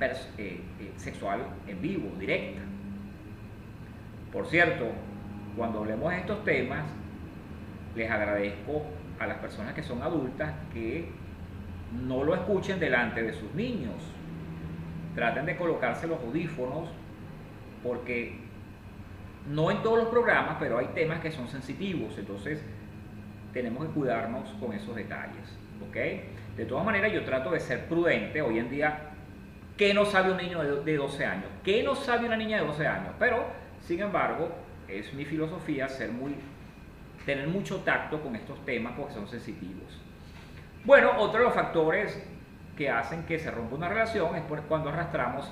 eh, 0.00 0.60
eh, 0.78 0.92
sexual 0.96 1.40
en 1.66 1.80
vivo, 1.80 2.12
directa. 2.18 2.60
Por 4.34 4.46
cierto, 4.48 4.86
cuando 5.56 5.78
hablemos 5.78 6.10
de 6.10 6.18
estos 6.18 6.44
temas, 6.44 6.84
les 7.94 8.10
agradezco 8.10 8.82
a 9.20 9.28
las 9.28 9.38
personas 9.38 9.74
que 9.74 9.82
son 9.84 10.02
adultas 10.02 10.52
que 10.72 11.08
no 12.06 12.24
lo 12.24 12.34
escuchen 12.34 12.80
delante 12.80 13.22
de 13.22 13.32
sus 13.32 13.54
niños. 13.54 13.94
Traten 15.14 15.46
de 15.46 15.56
colocarse 15.56 16.08
los 16.08 16.18
audífonos 16.18 16.88
porque 17.84 18.40
no 19.48 19.70
en 19.70 19.80
todos 19.82 19.98
los 19.98 20.08
programas, 20.08 20.56
pero 20.58 20.78
hay 20.78 20.86
temas 20.88 21.20
que 21.20 21.30
son 21.30 21.46
sensitivos, 21.46 22.18
entonces 22.18 22.60
tenemos 23.52 23.86
que 23.86 23.92
cuidarnos 23.92 24.48
con 24.60 24.72
esos 24.72 24.96
detalles. 24.96 25.56
¿ok? 25.88 26.56
De 26.56 26.64
todas 26.66 26.84
maneras, 26.84 27.12
yo 27.12 27.24
trato 27.24 27.52
de 27.52 27.60
ser 27.60 27.86
prudente. 27.86 28.42
Hoy 28.42 28.58
en 28.58 28.68
día, 28.68 29.10
¿qué 29.76 29.94
no 29.94 30.04
sabe 30.04 30.32
un 30.32 30.38
niño 30.38 30.60
de 30.60 30.82
de 30.82 30.96
12 30.96 31.24
años? 31.24 31.46
¿Qué 31.62 31.84
no 31.84 31.94
sabe 31.94 32.26
una 32.26 32.36
niña 32.36 32.60
de 32.60 32.66
12 32.66 32.86
años? 32.86 33.12
Pero, 33.18 33.46
sin 33.86 34.00
embargo, 34.00 34.50
es 34.88 35.12
mi 35.14 35.24
filosofía 35.24 35.88
ser 35.88 36.10
muy, 36.10 36.34
tener 37.26 37.48
mucho 37.48 37.80
tacto 37.80 38.20
con 38.20 38.34
estos 38.34 38.64
temas 38.64 38.94
porque 38.96 39.14
son 39.14 39.28
sensitivos. 39.28 40.00
Bueno, 40.84 41.12
otro 41.18 41.40
de 41.40 41.44
los 41.46 41.54
factores 41.54 42.22
que 42.76 42.90
hacen 42.90 43.24
que 43.24 43.38
se 43.38 43.50
rompa 43.50 43.76
una 43.76 43.88
relación 43.88 44.34
es 44.36 44.42
cuando 44.68 44.88
arrastramos 44.88 45.50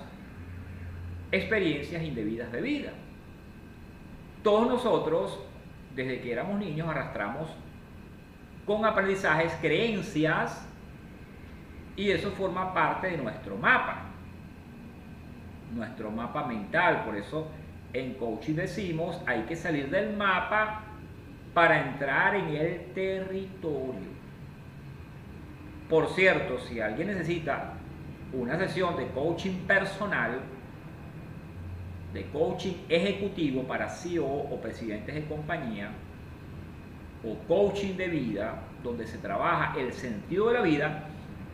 experiencias 1.30 2.02
indebidas 2.02 2.50
de 2.52 2.60
vida. 2.60 2.92
Todos 4.42 4.68
nosotros, 4.68 5.38
desde 5.94 6.20
que 6.20 6.32
éramos 6.32 6.58
niños, 6.58 6.88
arrastramos 6.88 7.48
con 8.66 8.84
aprendizajes 8.84 9.52
creencias 9.60 10.66
y 11.96 12.10
eso 12.10 12.30
forma 12.32 12.72
parte 12.72 13.08
de 13.08 13.18
nuestro 13.18 13.56
mapa, 13.56 14.02
nuestro 15.74 16.10
mapa 16.10 16.46
mental. 16.46 17.04
Por 17.04 17.16
eso 17.16 17.48
en 17.92 18.14
coaching 18.14 18.54
decimos 18.54 19.20
hay 19.26 19.42
que 19.42 19.56
salir 19.56 19.90
del 19.90 20.16
mapa 20.16 20.84
para 21.54 21.88
entrar 21.88 22.34
en 22.34 22.48
el 22.48 22.92
territorio. 22.94 24.10
Por 25.88 26.08
cierto, 26.08 26.58
si 26.58 26.80
alguien 26.80 27.06
necesita 27.08 27.74
una 28.32 28.58
sesión 28.58 28.96
de 28.96 29.06
coaching 29.08 29.66
personal, 29.66 30.40
de 32.14 32.24
coaching 32.30 32.74
ejecutivo 32.88 33.64
para 33.64 33.90
CEO 33.90 34.24
o 34.24 34.58
presidentes 34.60 35.14
de 35.14 35.26
compañía, 35.26 35.90
o 37.24 37.36
coaching 37.46 37.96
de 37.96 38.08
vida, 38.08 38.62
donde 38.82 39.06
se 39.06 39.18
trabaja 39.18 39.78
el 39.78 39.92
sentido 39.92 40.48
de 40.48 40.54
la 40.54 40.62
vida, 40.62 41.04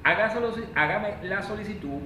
hágame 0.05 1.17
la 1.25 1.43
solicitud 1.43 1.99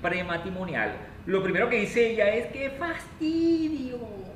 prematrimonial, 0.02 0.96
lo 1.26 1.44
primero 1.44 1.70
que 1.70 1.82
dice 1.82 2.12
ella 2.12 2.34
es, 2.34 2.48
¡qué 2.48 2.70
fastidio! 2.72 4.29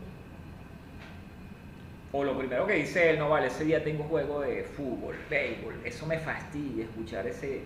O 2.16 2.24
lo 2.24 2.38
primero 2.38 2.68
que 2.68 2.74
dice 2.74 3.10
él, 3.10 3.18
no 3.18 3.28
vale, 3.28 3.48
ese 3.48 3.66
día 3.66 3.84
tengo 3.84 4.04
juego 4.04 4.42
de 4.42 4.64
fútbol, 4.64 5.16
béisbol, 5.32 5.82
eso 5.84 6.06
me 6.06 6.20
fastidia 6.20 6.84
escuchar 6.84 7.26
ese... 7.26 7.64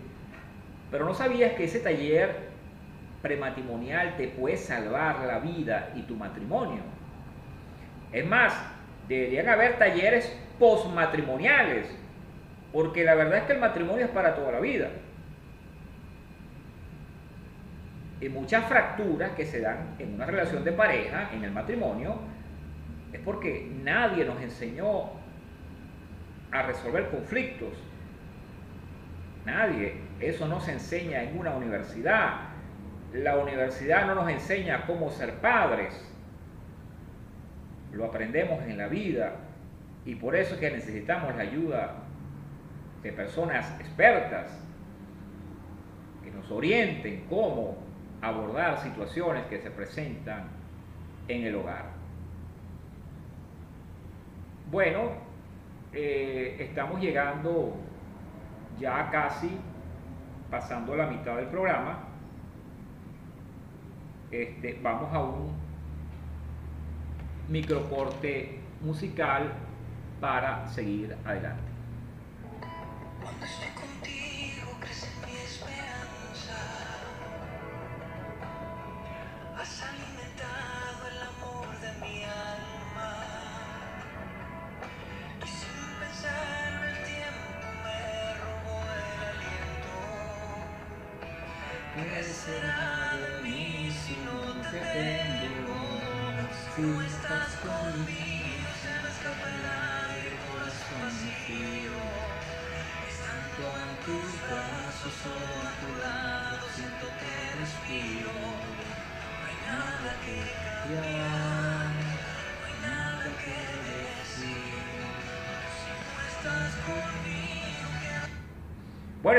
Pero 0.89 1.03
no 1.03 1.13
sabías 1.13 1.51
que 1.51 1.65
ese 1.65 1.81
taller 1.81 2.33
prematrimonial 3.21 4.15
te 4.15 4.29
puede 4.29 4.55
salvar 4.55 5.19
la 5.25 5.39
vida 5.39 5.91
y 5.95 6.03
tu 6.03 6.15
matrimonio. 6.15 6.81
Es 8.13 8.25
más, 8.25 8.53
deberían 9.09 9.49
haber 9.49 9.77
talleres 9.77 10.33
postmatrimoniales, 10.57 11.93
porque 12.71 13.03
la 13.03 13.15
verdad 13.15 13.39
es 13.39 13.43
que 13.43 13.53
el 13.53 13.59
matrimonio 13.59 14.05
es 14.05 14.11
para 14.11 14.33
toda 14.33 14.53
la 14.53 14.59
vida. 14.61 14.87
Y 18.21 18.29
muchas 18.29 18.63
fracturas 18.65 19.31
que 19.31 19.45
se 19.45 19.59
dan 19.59 19.95
en 19.99 20.13
una 20.13 20.25
relación 20.25 20.63
de 20.63 20.71
pareja, 20.71 21.31
en 21.33 21.43
el 21.43 21.51
matrimonio, 21.51 22.36
es 23.13 23.19
porque 23.21 23.71
nadie 23.83 24.25
nos 24.25 24.41
enseñó 24.41 25.11
a 26.51 26.61
resolver 26.63 27.09
conflictos. 27.09 27.73
Nadie. 29.45 29.95
Eso 30.19 30.47
no 30.47 30.59
se 30.59 30.73
enseña 30.73 31.23
en 31.23 31.37
una 31.37 31.55
universidad. 31.55 32.41
La 33.13 33.37
universidad 33.37 34.05
no 34.07 34.15
nos 34.15 34.29
enseña 34.29 34.85
cómo 34.85 35.09
ser 35.09 35.35
padres. 35.35 35.93
Lo 37.93 38.05
aprendemos 38.05 38.63
en 38.63 38.77
la 38.77 38.87
vida. 38.87 39.35
Y 40.05 40.15
por 40.15 40.35
eso 40.35 40.55
es 40.55 40.59
que 40.59 40.71
necesitamos 40.71 41.35
la 41.35 41.43
ayuda 41.43 41.95
de 43.03 43.11
personas 43.11 43.79
expertas 43.79 44.51
que 46.23 46.31
nos 46.31 46.49
orienten 46.51 47.25
cómo 47.29 47.77
abordar 48.21 48.81
situaciones 48.81 49.45
que 49.45 49.59
se 49.59 49.71
presentan 49.71 50.47
en 51.27 51.43
el 51.43 51.55
hogar. 51.55 51.96
Bueno, 54.69 55.11
eh, 55.93 56.57
estamos 56.59 56.99
llegando 56.99 57.73
ya 58.77 59.09
casi 59.09 59.49
pasando 60.51 60.93
la 60.93 61.07
mitad 61.07 61.37
del 61.37 61.47
programa. 61.47 61.99
Este, 64.29 64.77
vamos 64.83 65.13
a 65.13 65.19
un 65.19 65.53
microcorte 67.47 68.59
musical 68.81 69.53
para 70.19 70.67
seguir 70.67 71.15
adelante. 71.23 71.63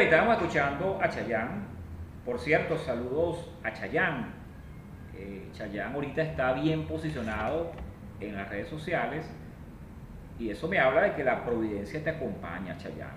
Estábamos 0.08 0.38
escuchando 0.38 0.98
a 1.02 1.08
Chayán. 1.10 1.66
Por 2.24 2.38
cierto, 2.38 2.78
saludos 2.78 3.46
a 3.62 3.74
Chayán. 3.74 4.32
Eh, 5.14 5.50
Chayán 5.52 5.92
ahorita 5.92 6.22
está 6.22 6.54
bien 6.54 6.86
posicionado 6.86 7.72
en 8.18 8.34
las 8.34 8.48
redes 8.48 8.68
sociales 8.68 9.30
y 10.38 10.48
eso 10.48 10.66
me 10.66 10.78
habla 10.78 11.02
de 11.02 11.14
que 11.14 11.24
la 11.24 11.44
providencia 11.44 12.02
te 12.02 12.08
acompaña, 12.08 12.78
Chayán. 12.78 13.10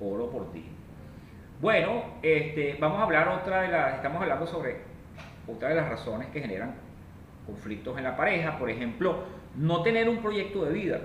Oro 0.00 0.28
por 0.28 0.50
ti. 0.50 0.66
Bueno, 1.60 2.02
este, 2.20 2.76
vamos 2.80 2.98
a 2.98 3.04
hablar 3.04 3.28
otra 3.28 3.62
de 3.62 3.68
las, 3.68 3.94
estamos 3.94 4.20
hablando 4.22 4.44
sobre 4.44 4.78
otra 5.46 5.68
de 5.68 5.76
las 5.76 5.88
razones 5.88 6.26
que 6.30 6.40
generan 6.40 6.74
conflictos 7.46 7.96
en 7.96 8.02
la 8.02 8.16
pareja, 8.16 8.58
por 8.58 8.68
ejemplo, 8.68 9.22
no 9.54 9.82
tener 9.82 10.08
un 10.08 10.20
proyecto 10.20 10.64
de 10.64 10.72
vida. 10.72 11.00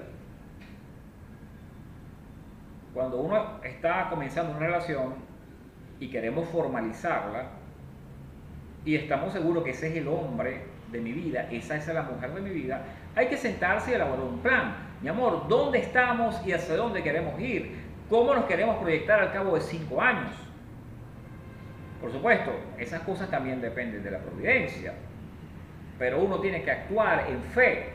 Cuando 2.93 3.17
uno 3.17 3.61
está 3.63 4.09
comenzando 4.09 4.51
una 4.51 4.59
relación 4.59 5.15
y 5.99 6.09
queremos 6.09 6.47
formalizarla 6.49 7.45
y 8.85 8.95
estamos 8.95 9.33
seguros 9.33 9.63
que 9.63 9.71
ese 9.71 9.89
es 9.89 9.97
el 9.97 10.07
hombre 10.07 10.63
de 10.91 11.01
mi 11.01 11.11
vida, 11.11 11.47
esa 11.51 11.75
es 11.75 11.87
la 11.87 12.03
mujer 12.03 12.33
de 12.33 12.41
mi 12.41 12.51
vida, 12.51 12.81
hay 13.15 13.27
que 13.27 13.37
sentarse 13.37 13.91
y 13.91 13.93
elaborar 13.95 14.25
un 14.25 14.39
plan. 14.39 14.75
Mi 15.01 15.09
amor, 15.09 15.47
¿dónde 15.47 15.79
estamos 15.79 16.39
y 16.45 16.53
hacia 16.53 16.75
dónde 16.75 17.03
queremos 17.03 17.39
ir? 17.39 17.75
¿Cómo 18.09 18.33
nos 18.33 18.45
queremos 18.45 18.77
proyectar 18.77 19.19
al 19.19 19.33
cabo 19.33 19.55
de 19.55 19.61
cinco 19.61 20.01
años? 20.01 20.31
Por 22.01 22.11
supuesto, 22.11 22.51
esas 22.77 23.01
cosas 23.01 23.29
también 23.29 23.59
dependen 23.59 24.03
de 24.03 24.11
la 24.11 24.19
providencia, 24.19 24.93
pero 25.97 26.21
uno 26.21 26.39
tiene 26.39 26.61
que 26.63 26.71
actuar 26.71 27.25
en 27.29 27.41
fe. 27.41 27.89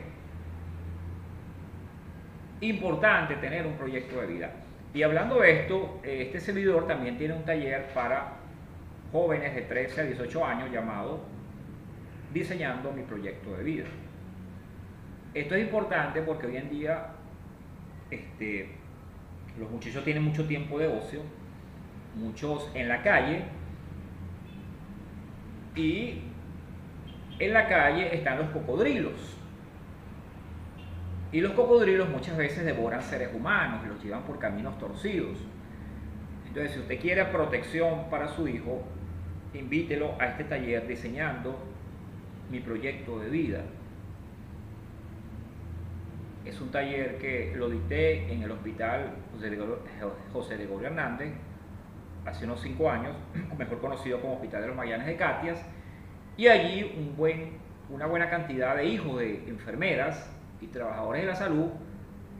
Importante 2.61 3.35
tener 3.35 3.65
un 3.65 3.73
proyecto 3.73 4.21
de 4.21 4.27
vida. 4.27 4.51
Y 4.93 5.01
hablando 5.01 5.39
de 5.39 5.61
esto, 5.61 5.99
este 6.03 6.39
servidor 6.39 6.87
también 6.87 7.17
tiene 7.17 7.33
un 7.33 7.43
taller 7.43 7.87
para 7.93 8.33
jóvenes 9.11 9.55
de 9.55 9.61
13 9.61 10.01
a 10.01 10.03
18 10.03 10.45
años 10.45 10.71
llamado 10.71 11.21
Diseñando 12.31 12.91
mi 12.91 13.03
proyecto 13.03 13.55
de 13.55 13.63
vida. 13.63 13.85
Esto 15.33 15.55
es 15.55 15.63
importante 15.63 16.21
porque 16.21 16.47
hoy 16.47 16.57
en 16.57 16.69
día 16.69 17.07
este, 18.09 18.69
los 19.59 19.69
muchachos 19.69 20.03
tienen 20.03 20.23
mucho 20.23 20.45
tiempo 20.47 20.79
de 20.79 20.87
ocio, 20.87 21.21
muchos 22.15 22.69
en 22.73 22.87
la 22.87 23.01
calle, 23.01 23.43
y 25.75 26.21
en 27.39 27.53
la 27.53 27.67
calle 27.67 28.15
están 28.15 28.37
los 28.37 28.49
cocodrilos. 28.51 29.37
Y 31.33 31.41
los 31.41 31.53
cocodrilos 31.53 32.09
muchas 32.09 32.37
veces 32.37 32.63
devoran 32.63 33.01
seres 33.01 33.29
humanos 33.33 33.81
y 33.83 33.87
los 33.87 34.03
llevan 34.03 34.21
por 34.21 34.37
caminos 34.37 34.77
torcidos. 34.77 35.35
Entonces, 36.47 36.73
si 36.73 36.79
usted 36.79 36.99
quiere 37.01 37.25
protección 37.25 38.07
para 38.11 38.27
su 38.27 38.47
hijo, 38.47 38.83
invítelo 39.55 40.13
a 40.19 40.27
este 40.27 40.43
taller 40.43 40.87
diseñando 40.87 41.57
mi 42.51 42.59
proyecto 42.59 43.19
de 43.19 43.29
vida. 43.31 43.61
Es 46.45 46.61
un 46.61 46.69
taller 46.69 47.17
que 47.17 47.51
lo 47.55 47.67
dicté 47.67 48.31
en 48.31 48.43
el 48.43 48.51
hospital 48.51 49.15
José 50.31 50.55
de 50.55 50.65
Gregorio 50.65 50.87
Hernández 50.87 51.33
hace 52.27 52.45
unos 52.45 52.61
cinco 52.61 52.91
años, 52.91 53.15
mejor 53.57 53.79
conocido 53.81 54.21
como 54.21 54.35
Hospital 54.35 54.61
de 54.61 54.67
los 54.67 54.77
Magallanes 54.77 55.07
de 55.07 55.15
Catias, 55.15 55.59
y 56.37 56.47
allí 56.47 56.93
un 56.95 57.15
buen, 57.17 57.57
una 57.89 58.05
buena 58.05 58.29
cantidad 58.29 58.75
de 58.75 58.85
hijos 58.85 59.19
de 59.19 59.49
enfermeras 59.49 60.29
y 60.63 60.67
trabajadores 60.67 61.21
de 61.21 61.27
la 61.27 61.35
salud 61.35 61.67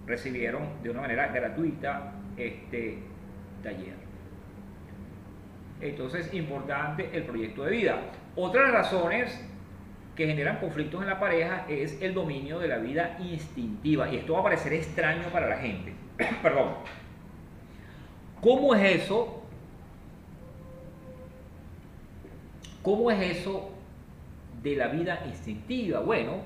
recibieron 0.06 0.82
de 0.82 0.90
una 0.90 1.02
manera 1.02 1.28
gratuita 1.28 2.14
este 2.38 3.00
taller. 3.62 3.96
Entonces, 5.82 6.34
importante 6.34 7.10
el 7.14 7.24
proyecto 7.24 7.64
de 7.64 7.72
vida. 7.72 8.02
Otras 8.36 8.72
razones 8.72 9.44
que 10.16 10.28
generan 10.28 10.60
conflictos 10.60 11.02
en 11.02 11.10
la 11.10 11.20
pareja 11.20 11.66
es 11.68 12.02
el 12.02 12.14
dominio 12.14 12.60
de 12.60 12.68
la 12.68 12.78
vida 12.78 13.18
instintiva. 13.20 14.10
Y 14.10 14.18
esto 14.18 14.34
va 14.34 14.40
a 14.40 14.44
parecer 14.44 14.74
extraño 14.74 15.28
para 15.32 15.50
la 15.50 15.58
gente. 15.58 15.94
Perdón. 16.42 16.76
¿Cómo 18.42 18.76
es 18.76 19.04
eso? 19.04 19.42
¿Cómo 22.82 23.10
es 23.12 23.38
eso 23.38 23.72
de 24.62 24.76
la 24.76 24.88
vida 24.88 25.24
instintiva? 25.26 26.02
Bueno, 26.02 26.42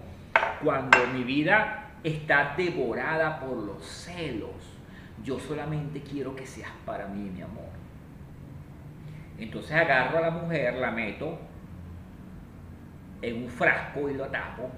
cuando 0.63 0.97
mi 1.13 1.23
vida 1.23 1.91
está 2.03 2.53
devorada 2.55 3.39
por 3.39 3.57
los 3.57 3.83
celos, 3.83 4.55
yo 5.23 5.39
solamente 5.39 6.01
quiero 6.01 6.35
que 6.35 6.45
seas 6.45 6.71
para 6.85 7.07
mí, 7.07 7.29
mi 7.29 7.41
amor. 7.41 7.65
Entonces 9.39 9.71
agarro 9.71 10.17
a 10.17 10.21
la 10.21 10.31
mujer, 10.31 10.75
la 10.75 10.91
meto 10.91 11.37
en 13.21 13.43
un 13.43 13.49
frasco 13.49 14.09
y 14.09 14.13
lo 14.13 14.25
tapo 14.27 14.69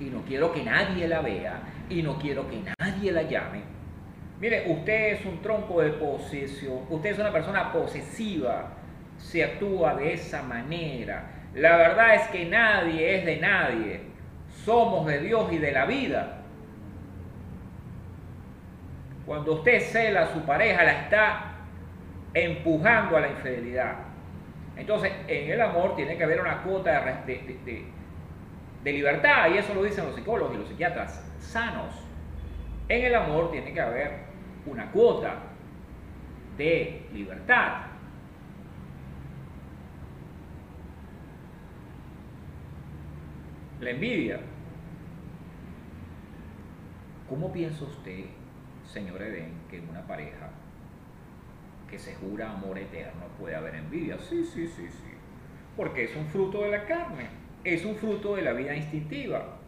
y 0.00 0.04
no 0.04 0.22
quiero 0.22 0.52
que 0.52 0.62
nadie 0.62 1.08
la 1.08 1.20
vea 1.20 1.60
y 1.88 2.02
no 2.02 2.18
quiero 2.18 2.48
que 2.48 2.62
nadie 2.78 3.12
la 3.12 3.22
llame. 3.22 3.62
Mire, 4.40 4.70
usted 4.70 5.14
es 5.14 5.26
un 5.26 5.42
tronco 5.42 5.80
de 5.80 5.90
posesión, 5.90 6.84
usted 6.88 7.10
es 7.10 7.18
una 7.18 7.32
persona 7.32 7.72
posesiva, 7.72 8.70
se 9.16 9.42
actúa 9.42 9.96
de 9.96 10.12
esa 10.12 10.42
manera. 10.42 11.30
La 11.54 11.76
verdad 11.76 12.14
es 12.14 12.28
que 12.28 12.44
nadie 12.44 13.18
es 13.18 13.26
de 13.26 13.36
nadie, 13.38 14.00
somos 14.64 15.06
de 15.06 15.20
Dios 15.20 15.52
y 15.52 15.58
de 15.58 15.72
la 15.72 15.86
vida. 15.86 16.38
Cuando 19.26 19.54
usted 19.54 19.80
cela 19.80 20.22
a 20.22 20.32
su 20.32 20.40
pareja, 20.40 20.84
la 20.84 21.02
está 21.02 21.52
empujando 22.32 23.16
a 23.16 23.20
la 23.20 23.28
infidelidad. 23.28 23.96
Entonces, 24.76 25.12
en 25.26 25.50
el 25.50 25.60
amor 25.60 25.96
tiene 25.96 26.16
que 26.16 26.24
haber 26.24 26.40
una 26.40 26.62
cuota 26.62 27.22
de, 27.26 27.84
de, 28.84 28.92
libertad, 28.92 29.50
y 29.52 29.58
eso 29.58 29.74
lo 29.74 29.82
dicen 29.82 30.06
los 30.06 30.14
psicólogos 30.14 30.54
y 30.54 30.58
los 30.58 30.68
psiquiatras 30.68 31.22
sanos. 31.40 31.94
En 32.88 33.04
el 33.04 33.14
amor 33.14 33.50
tiene 33.50 33.72
que 33.72 33.80
haber 33.80 34.12
una 34.64 34.90
cuota 34.90 35.34
de 36.56 37.06
libertad. 37.12 37.87
La 43.80 43.90
envidia. 43.90 44.40
¿Cómo 47.28 47.52
piensa 47.52 47.84
usted, 47.84 48.24
señor 48.84 49.22
Edén, 49.22 49.52
que 49.70 49.78
en 49.78 49.88
una 49.88 50.04
pareja 50.04 50.50
que 51.88 51.96
se 51.96 52.16
jura 52.16 52.50
amor 52.50 52.76
eterno 52.76 53.26
puede 53.38 53.54
haber 53.54 53.76
envidia? 53.76 54.18
Sí, 54.18 54.44
sí, 54.44 54.66
sí, 54.66 54.88
sí. 54.88 55.10
Porque 55.76 56.04
es 56.04 56.16
un 56.16 56.26
fruto 56.26 56.64
de 56.64 56.70
la 56.70 56.86
carne, 56.86 57.28
es 57.62 57.84
un 57.84 57.94
fruto 57.94 58.34
de 58.34 58.42
la 58.42 58.52
vida 58.52 58.74
instintiva. 58.74 59.58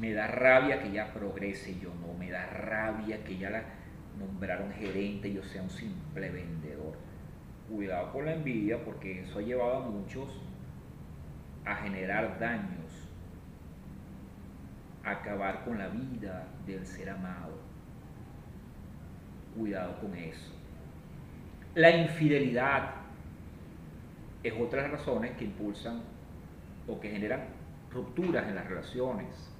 Me 0.00 0.14
da 0.14 0.28
rabia 0.28 0.82
que 0.82 0.88
ella 0.88 1.12
progrese 1.12 1.78
yo 1.78 1.90
no, 1.94 2.14
me 2.14 2.30
da 2.30 2.46
rabia 2.46 3.22
que 3.22 3.36
ya 3.36 3.50
la 3.50 3.64
nombraron 4.18 4.72
gerente 4.72 5.28
y 5.28 5.34
yo 5.34 5.42
sea 5.42 5.62
un 5.62 5.68
simple 5.68 6.30
vendedor. 6.30 6.96
Cuidado 7.68 8.12
con 8.12 8.24
la 8.24 8.32
envidia 8.32 8.82
porque 8.82 9.20
eso 9.20 9.40
ha 9.40 9.42
llevado 9.42 9.76
a 9.76 9.88
muchos 9.90 10.40
a 11.64 11.76
generar 11.76 12.38
daños, 12.38 13.08
a 15.04 15.10
acabar 15.10 15.64
con 15.64 15.78
la 15.78 15.88
vida 15.88 16.48
del 16.66 16.86
ser 16.86 17.10
amado. 17.10 17.58
Cuidado 19.56 20.00
con 20.00 20.14
eso. 20.16 20.52
La 21.74 21.90
infidelidad 21.90 22.90
es 24.42 24.52
otra 24.58 24.82
de 24.82 24.88
las 24.88 24.98
razones 24.98 25.36
que 25.36 25.44
impulsan 25.44 26.02
o 26.88 26.98
que 27.00 27.10
generan 27.10 27.44
rupturas 27.92 28.46
en 28.48 28.54
las 28.54 28.66
relaciones. 28.66 29.52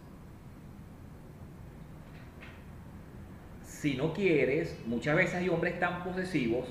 Si 3.62 3.96
no 3.96 4.12
quieres, 4.12 4.78
muchas 4.86 5.16
veces 5.16 5.36
hay 5.36 5.48
hombres 5.48 5.78
tan 5.78 6.02
posesivos 6.04 6.68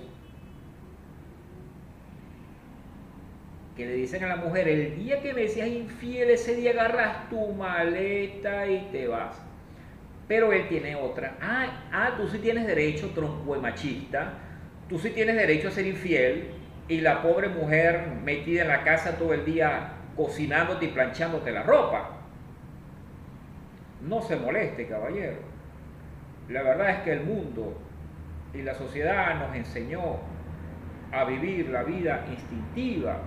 que 3.75 3.85
le 3.85 3.93
dicen 3.93 4.23
a 4.23 4.27
la 4.27 4.35
mujer, 4.35 4.67
el 4.67 4.95
día 4.97 5.21
que 5.21 5.33
me 5.33 5.47
seas 5.47 5.69
infiel, 5.69 6.29
ese 6.29 6.55
día 6.55 6.71
agarras 6.71 7.29
tu 7.29 7.53
maleta 7.53 8.67
y 8.67 8.89
te 8.91 9.07
vas. 9.07 9.41
Pero 10.27 10.53
él 10.53 10.67
tiene 10.67 10.95
otra. 10.95 11.35
Ah, 11.41 11.67
ah 11.91 12.13
tú 12.17 12.27
sí 12.27 12.39
tienes 12.39 12.67
derecho, 12.67 13.09
tronco 13.09 13.55
machista. 13.55 14.33
Tú 14.87 14.99
sí 14.99 15.09
tienes 15.11 15.35
derecho 15.35 15.69
a 15.69 15.71
ser 15.71 15.85
infiel. 15.85 16.49
Y 16.87 17.01
la 17.01 17.21
pobre 17.21 17.47
mujer 17.47 18.07
metida 18.23 18.63
en 18.63 18.67
la 18.67 18.83
casa 18.83 19.17
todo 19.17 19.33
el 19.33 19.45
día 19.45 19.93
cocinándote 20.15 20.85
y 20.85 20.87
planchándote 20.89 21.51
la 21.51 21.63
ropa. 21.63 22.17
No 24.01 24.21
se 24.21 24.35
moleste, 24.35 24.87
caballero. 24.87 25.37
La 26.49 26.63
verdad 26.63 26.89
es 26.89 26.97
que 27.03 27.13
el 27.13 27.23
mundo 27.23 27.77
y 28.53 28.61
la 28.61 28.73
sociedad 28.73 29.39
nos 29.39 29.55
enseñó 29.55 30.17
a 31.11 31.23
vivir 31.25 31.69
la 31.69 31.83
vida 31.83 32.25
instintiva. 32.29 33.17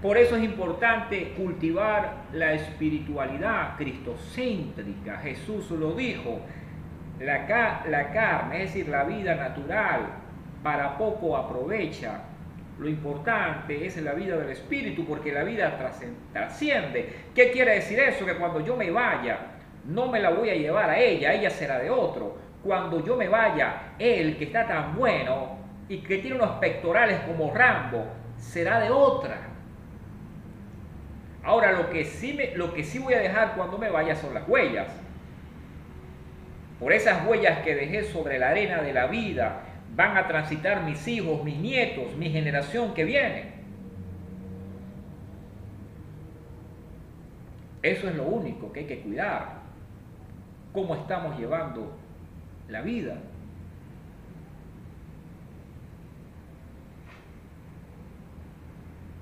Por 0.00 0.16
eso 0.16 0.36
es 0.36 0.44
importante 0.44 1.32
cultivar 1.36 2.18
la 2.32 2.52
espiritualidad 2.52 3.76
cristocéntrica. 3.76 5.18
Jesús 5.18 5.72
lo 5.72 5.92
dijo, 5.92 6.38
la, 7.18 7.82
la 7.88 8.12
carne, 8.12 8.62
es 8.62 8.72
decir, 8.72 8.88
la 8.88 9.02
vida 9.02 9.34
natural, 9.34 10.02
para 10.62 10.96
poco 10.96 11.36
aprovecha. 11.36 12.20
Lo 12.78 12.88
importante 12.88 13.86
es 13.86 13.96
la 14.00 14.12
vida 14.12 14.36
del 14.36 14.50
espíritu 14.50 15.04
porque 15.04 15.32
la 15.32 15.42
vida 15.42 15.76
trasciende. 16.32 17.12
¿Qué 17.34 17.50
quiere 17.50 17.74
decir 17.74 17.98
eso? 17.98 18.24
Que 18.24 18.36
cuando 18.36 18.60
yo 18.60 18.76
me 18.76 18.92
vaya, 18.92 19.38
no 19.86 20.06
me 20.06 20.20
la 20.20 20.30
voy 20.30 20.50
a 20.50 20.54
llevar 20.54 20.90
a 20.90 20.98
ella, 20.98 21.32
ella 21.32 21.50
será 21.50 21.78
de 21.80 21.90
otro. 21.90 22.36
Cuando 22.62 23.04
yo 23.04 23.16
me 23.16 23.28
vaya, 23.28 23.94
él 23.98 24.36
que 24.36 24.44
está 24.44 24.64
tan 24.68 24.94
bueno 24.94 25.56
y 25.88 25.98
que 25.98 26.18
tiene 26.18 26.36
unos 26.36 26.58
pectorales 26.58 27.18
como 27.20 27.52
Rambo, 27.52 28.06
será 28.36 28.78
de 28.78 28.90
otra. 28.90 29.47
Ahora, 31.42 31.72
lo 31.72 31.90
que 31.90 32.04
sí, 32.04 32.32
me, 32.32 32.54
lo 32.56 32.74
que 32.74 32.84
sí 32.84 32.98
voy 32.98 33.14
a 33.14 33.20
dejar 33.20 33.54
cuando 33.54 33.78
me 33.78 33.90
vaya 33.90 34.14
son 34.16 34.34
las 34.34 34.46
huellas. 34.48 34.88
Por 36.78 36.92
esas 36.92 37.26
huellas 37.26 37.60
que 37.60 37.74
dejé 37.74 38.04
sobre 38.04 38.38
la 38.38 38.50
arena 38.50 38.82
de 38.82 38.92
la 38.92 39.06
vida 39.06 39.62
van 39.96 40.16
a 40.16 40.28
transitar 40.28 40.84
mis 40.84 41.06
hijos, 41.08 41.42
mis 41.42 41.56
nietos, 41.56 42.14
mi 42.16 42.30
generación 42.30 42.94
que 42.94 43.04
viene. 43.04 43.58
Eso 47.82 48.08
es 48.08 48.14
lo 48.14 48.24
único 48.24 48.72
que 48.72 48.80
hay 48.80 48.86
que 48.86 49.00
cuidar. 49.00 49.58
Cómo 50.72 50.94
estamos 50.94 51.38
llevando 51.38 51.96
la 52.68 52.82
vida. 52.82 53.16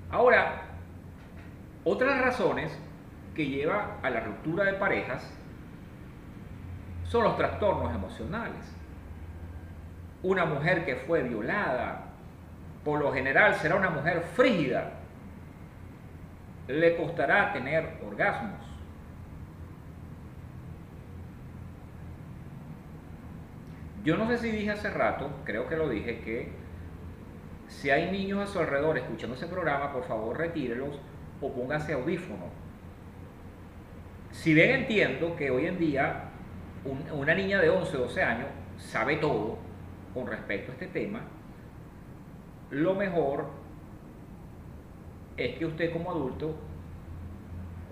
Ahora, 0.09 0.66
otras 1.89 2.19
razones 2.19 2.77
que 3.33 3.47
lleva 3.47 3.97
a 4.03 4.09
la 4.09 4.19
ruptura 4.19 4.65
de 4.65 4.73
parejas 4.73 5.25
son 7.05 7.23
los 7.23 7.37
trastornos 7.37 7.95
emocionales. 7.95 8.75
Una 10.21 10.43
mujer 10.43 10.83
que 10.83 10.97
fue 10.97 11.23
violada, 11.23 12.07
por 12.83 12.99
lo 12.99 13.13
general 13.13 13.55
será 13.55 13.75
una 13.75 13.89
mujer 13.89 14.21
frígida, 14.35 14.91
le 16.67 16.97
costará 16.97 17.53
tener 17.53 18.01
orgasmos. 18.05 18.59
Yo 24.03 24.17
no 24.17 24.27
sé 24.27 24.39
si 24.39 24.51
dije 24.51 24.71
hace 24.71 24.89
rato, 24.89 25.29
creo 25.45 25.69
que 25.69 25.77
lo 25.77 25.87
dije, 25.87 26.19
que 26.19 26.51
si 27.69 27.89
hay 27.89 28.11
niños 28.11 28.39
a 28.39 28.51
su 28.51 28.59
alrededor 28.59 28.97
escuchando 28.97 29.37
ese 29.37 29.47
programa, 29.47 29.93
por 29.93 30.03
favor 30.03 30.37
retírelos 30.37 30.99
o 31.41 31.51
póngase 31.51 31.93
audífono. 31.93 32.45
Si 34.31 34.53
bien 34.53 34.81
entiendo 34.81 35.35
que 35.35 35.49
hoy 35.49 35.65
en 35.65 35.79
día 35.79 36.23
una 37.11 37.33
niña 37.33 37.59
de 37.59 37.69
11 37.69 37.97
o 37.97 37.99
12 38.01 38.23
años 38.23 38.47
sabe 38.77 39.17
todo 39.17 39.57
con 40.13 40.27
respecto 40.27 40.71
a 40.71 40.73
este 40.73 40.87
tema, 40.87 41.21
lo 42.71 42.95
mejor 42.95 43.47
es 45.37 45.57
que 45.57 45.65
usted 45.65 45.93
como 45.93 46.11
adulto 46.11 46.55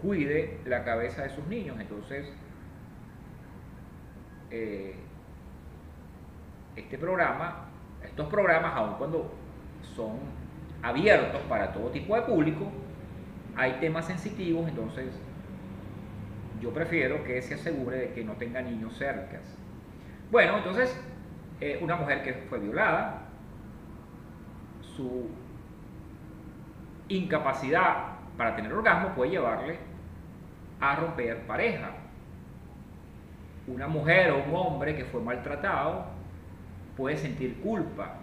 cuide 0.01 0.59
la 0.65 0.83
cabeza 0.83 1.23
de 1.23 1.29
sus 1.29 1.45
niños. 1.47 1.77
Entonces, 1.79 2.31
eh, 4.51 4.95
este 6.75 6.97
programa, 6.97 7.67
estos 8.03 8.27
programas, 8.27 8.73
aun 8.75 8.95
cuando 8.95 9.31
son 9.95 10.19
abiertos 10.81 11.41
para 11.43 11.71
todo 11.71 11.89
tipo 11.89 12.15
de 12.15 12.21
público, 12.23 12.71
hay 13.55 13.73
temas 13.73 14.05
sensitivos, 14.05 14.67
entonces 14.67 15.07
yo 16.61 16.73
prefiero 16.73 17.23
que 17.23 17.41
se 17.41 17.55
asegure 17.55 17.97
de 17.97 18.13
que 18.13 18.23
no 18.23 18.33
tenga 18.33 18.61
niños 18.61 18.97
cerca. 18.97 19.39
Bueno, 20.31 20.57
entonces, 20.57 20.97
eh, 21.61 21.79
una 21.81 21.95
mujer 21.95 22.23
que 22.23 22.33
fue 22.33 22.59
violada, 22.59 23.21
su 24.95 25.29
incapacidad 27.07 28.15
para 28.37 28.55
tener 28.55 28.73
orgasmo 28.73 29.09
puede 29.09 29.31
llevarle 29.31 29.77
a 30.79 30.95
romper 30.95 31.45
pareja. 31.45 31.91
Una 33.67 33.87
mujer 33.87 34.31
o 34.31 34.43
un 34.43 34.55
hombre 34.55 34.95
que 34.95 35.05
fue 35.05 35.21
maltratado 35.21 36.05
puede 36.95 37.17
sentir 37.17 37.59
culpa 37.61 38.15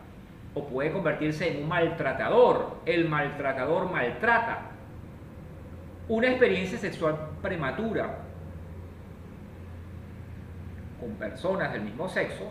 o 0.55 0.67
puede 0.67 0.93
convertirse 0.93 1.51
en 1.51 1.63
un 1.63 1.69
maltratador. 1.69 2.79
El 2.87 3.09
maltratador 3.09 3.91
maltrata. 3.91 4.72
Una 6.09 6.29
experiencia 6.29 6.79
sexual 6.79 7.17
prematura 7.41 8.19
con 11.01 11.11
personas 11.13 11.73
del 11.73 11.83
mismo 11.83 12.09
sexo 12.09 12.51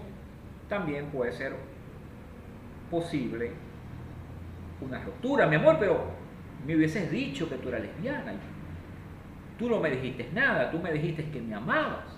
también 0.70 1.08
puede 1.08 1.32
ser 1.34 1.56
posible 2.90 3.52
una 4.82 5.04
ruptura. 5.04 5.48
Mi 5.48 5.56
amor, 5.56 5.78
pero 5.80 6.06
me 6.66 6.76
hubieses 6.76 7.12
dicho 7.12 7.50
que 7.50 7.56
tú 7.56 7.70
eras 7.70 7.82
lesbiana. 7.82 8.34
Tú 9.60 9.70
no 9.70 9.80
me 9.80 9.92
dijiste 9.92 10.30
nada, 10.34 10.72
tú 10.72 10.80
me 10.80 10.92
dijiste 10.92 11.30
que 11.30 11.42
me 11.42 11.56
amabas. 11.56 12.18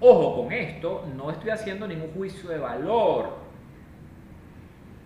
Ojo 0.00 0.42
con 0.42 0.52
esto, 0.52 1.06
no 1.16 1.30
estoy 1.30 1.50
haciendo 1.50 1.86
ningún 1.86 2.10
juicio 2.12 2.48
de 2.50 2.58
valor. 2.58 3.38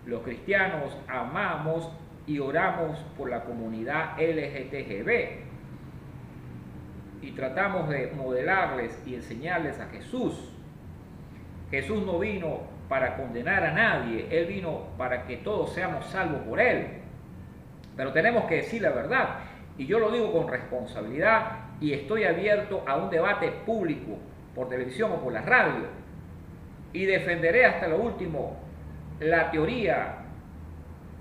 Los 0.05 0.21
cristianos 0.21 0.95
amamos 1.07 1.89
y 2.27 2.39
oramos 2.39 2.97
por 3.17 3.29
la 3.29 3.43
comunidad 3.43 4.17
LGTB 4.17 5.45
y 7.21 7.31
tratamos 7.31 7.89
de 7.89 8.11
modelarles 8.15 9.01
y 9.05 9.15
enseñarles 9.15 9.79
a 9.79 9.87
Jesús. 9.87 10.51
Jesús 11.71 12.05
no 12.05 12.19
vino 12.19 12.61
para 12.87 13.15
condenar 13.17 13.63
a 13.63 13.71
nadie, 13.71 14.27
Él 14.29 14.45
vino 14.45 14.89
para 14.97 15.25
que 15.25 15.37
todos 15.37 15.73
seamos 15.73 16.05
salvos 16.05 16.41
por 16.41 16.59
Él. 16.59 16.87
Pero 17.97 18.11
tenemos 18.11 18.45
que 18.45 18.55
decir 18.55 18.81
la 18.81 18.91
verdad, 18.91 19.39
y 19.77 19.85
yo 19.85 19.99
lo 19.99 20.11
digo 20.11 20.31
con 20.31 20.47
responsabilidad 20.47 21.59
y 21.81 21.93
estoy 21.93 22.23
abierto 22.23 22.83
a 22.87 22.97
un 22.97 23.09
debate 23.09 23.51
público 23.65 24.17
por 24.53 24.69
televisión 24.69 25.11
o 25.11 25.21
por 25.21 25.33
la 25.33 25.41
radio, 25.41 25.87
y 26.93 27.05
defenderé 27.05 27.65
hasta 27.65 27.87
lo 27.87 27.97
último 27.97 28.57
la 29.19 29.51
teoría 29.51 30.24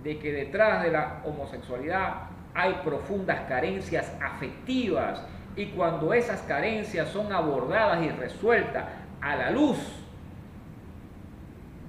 de 0.04 0.18
que 0.18 0.32
detrás 0.32 0.82
de 0.82 0.92
la 0.92 1.22
homosexualidad 1.24 2.28
hay 2.52 2.74
profundas 2.84 3.48
carencias 3.48 4.14
afectivas 4.22 5.24
y 5.56 5.66
cuando 5.68 6.12
esas 6.12 6.42
carencias 6.42 7.08
son 7.08 7.32
abordadas 7.32 8.04
y 8.04 8.10
resueltas 8.10 8.84
a 9.20 9.34
la 9.34 9.50
luz 9.50 9.78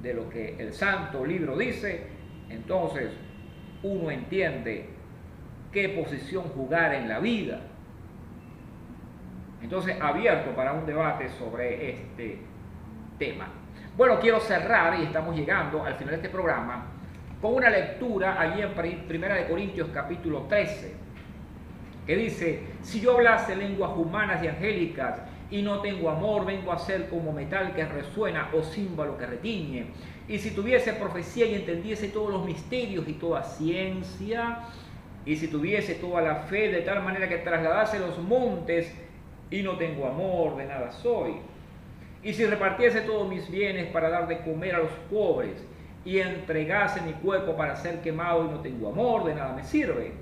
de 0.02 0.14
lo 0.14 0.30
que 0.30 0.56
el 0.58 0.74
santo 0.74 1.26
libro 1.26 1.58
dice, 1.58 2.08
entonces 2.50 3.12
uno 3.84 4.10
entiende 4.10 4.90
qué 5.72 5.90
posición 5.90 6.44
jugar 6.44 6.94
en 6.94 7.10
la 7.10 7.20
vida. 7.20 7.60
Entonces, 9.62 10.00
abierto 10.00 10.52
para 10.56 10.74
un 10.74 10.86
debate 10.86 11.28
sobre 11.30 11.90
este 11.90 12.40
tema. 13.18 13.48
Bueno, 13.98 14.20
quiero 14.20 14.40
cerrar 14.40 15.00
y 15.00 15.04
estamos 15.04 15.36
llegando 15.36 15.84
al 15.84 15.96
final 15.96 16.12
de 16.12 16.16
este 16.18 16.30
programa 16.30 16.95
con 17.42 17.56
una 17.56 17.70
lectura 17.70 18.40
allí 18.40 18.62
en 18.62 18.74
Primera 19.08 19.36
de 19.36 19.48
Corintios 19.48 19.90
capítulo 19.94 20.44
13, 20.50 20.94
que 22.06 22.16
dice, 22.16 22.62
si 22.82 23.02
yo 23.02 23.14
hablase 23.14 23.56
lenguas 23.56 23.92
humanas 23.96 24.44
y 24.44 24.48
angélicas 24.48 25.20
y 25.50 25.62
no 25.62 25.80
tengo 25.82 26.10
amor, 26.10 26.46
vengo 26.46 26.72
a 26.72 26.80
ser 26.80 27.10
como 27.10 27.32
metal 27.32 27.74
que 27.76 27.86
resuena 27.86 28.50
o 28.54 28.62
címbalo 28.64 29.18
que 29.18 29.26
retiñe. 29.26 29.88
Y 30.28 30.40
si 30.40 30.52
tuviese 30.52 30.94
profecía 30.94 31.46
y 31.46 31.56
entendiese 31.56 32.08
todos 32.08 32.32
los 32.32 32.46
misterios 32.46 33.08
y 33.08 33.14
toda 33.14 33.44
ciencia, 33.44 34.60
y 35.26 35.36
si 35.36 35.48
tuviese 35.48 35.96
toda 35.96 36.22
la 36.22 36.36
fe 36.36 36.70
de 36.70 36.82
tal 36.82 37.04
manera 37.04 37.28
que 37.28 37.38
trasladase 37.38 38.00
los 38.00 38.18
montes 38.20 38.92
y 39.50 39.62
no 39.62 39.78
tengo 39.78 40.08
amor, 40.08 40.58
de 40.58 40.66
nada 40.66 40.92
soy. 40.92 41.34
Y 42.24 42.34
si 42.34 42.46
repartiese 42.46 43.02
todos 43.02 43.28
mis 43.28 43.50
bienes 43.50 43.92
para 43.92 44.10
dar 44.10 44.28
de 44.28 44.40
comer 44.40 44.76
a 44.76 44.80
los 44.80 44.92
pobres, 45.12 45.64
y 46.06 46.20
entregase 46.20 47.02
mi 47.02 47.14
cuerpo 47.14 47.56
para 47.58 47.76
ser 47.76 48.00
quemado 48.02 48.46
y 48.46 48.50
no 48.50 48.60
tengo 48.60 48.90
amor, 48.90 49.26
de 49.26 49.34
nada 49.34 49.54
me 49.54 49.64
sirve. 49.64 50.14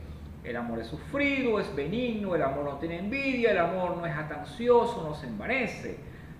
El 0.43 0.55
amor 0.55 0.79
es 0.79 0.87
sufrido, 0.87 1.59
es 1.59 1.73
benigno, 1.75 2.35
el 2.35 2.41
amor 2.41 2.63
no 2.63 2.77
tiene 2.77 2.99
envidia, 2.99 3.51
el 3.51 3.59
amor 3.59 3.97
no 3.97 4.05
es 4.05 4.15
atancioso, 4.15 5.03
no 5.07 5.13
se 5.13 5.27
envanece, 5.27 5.97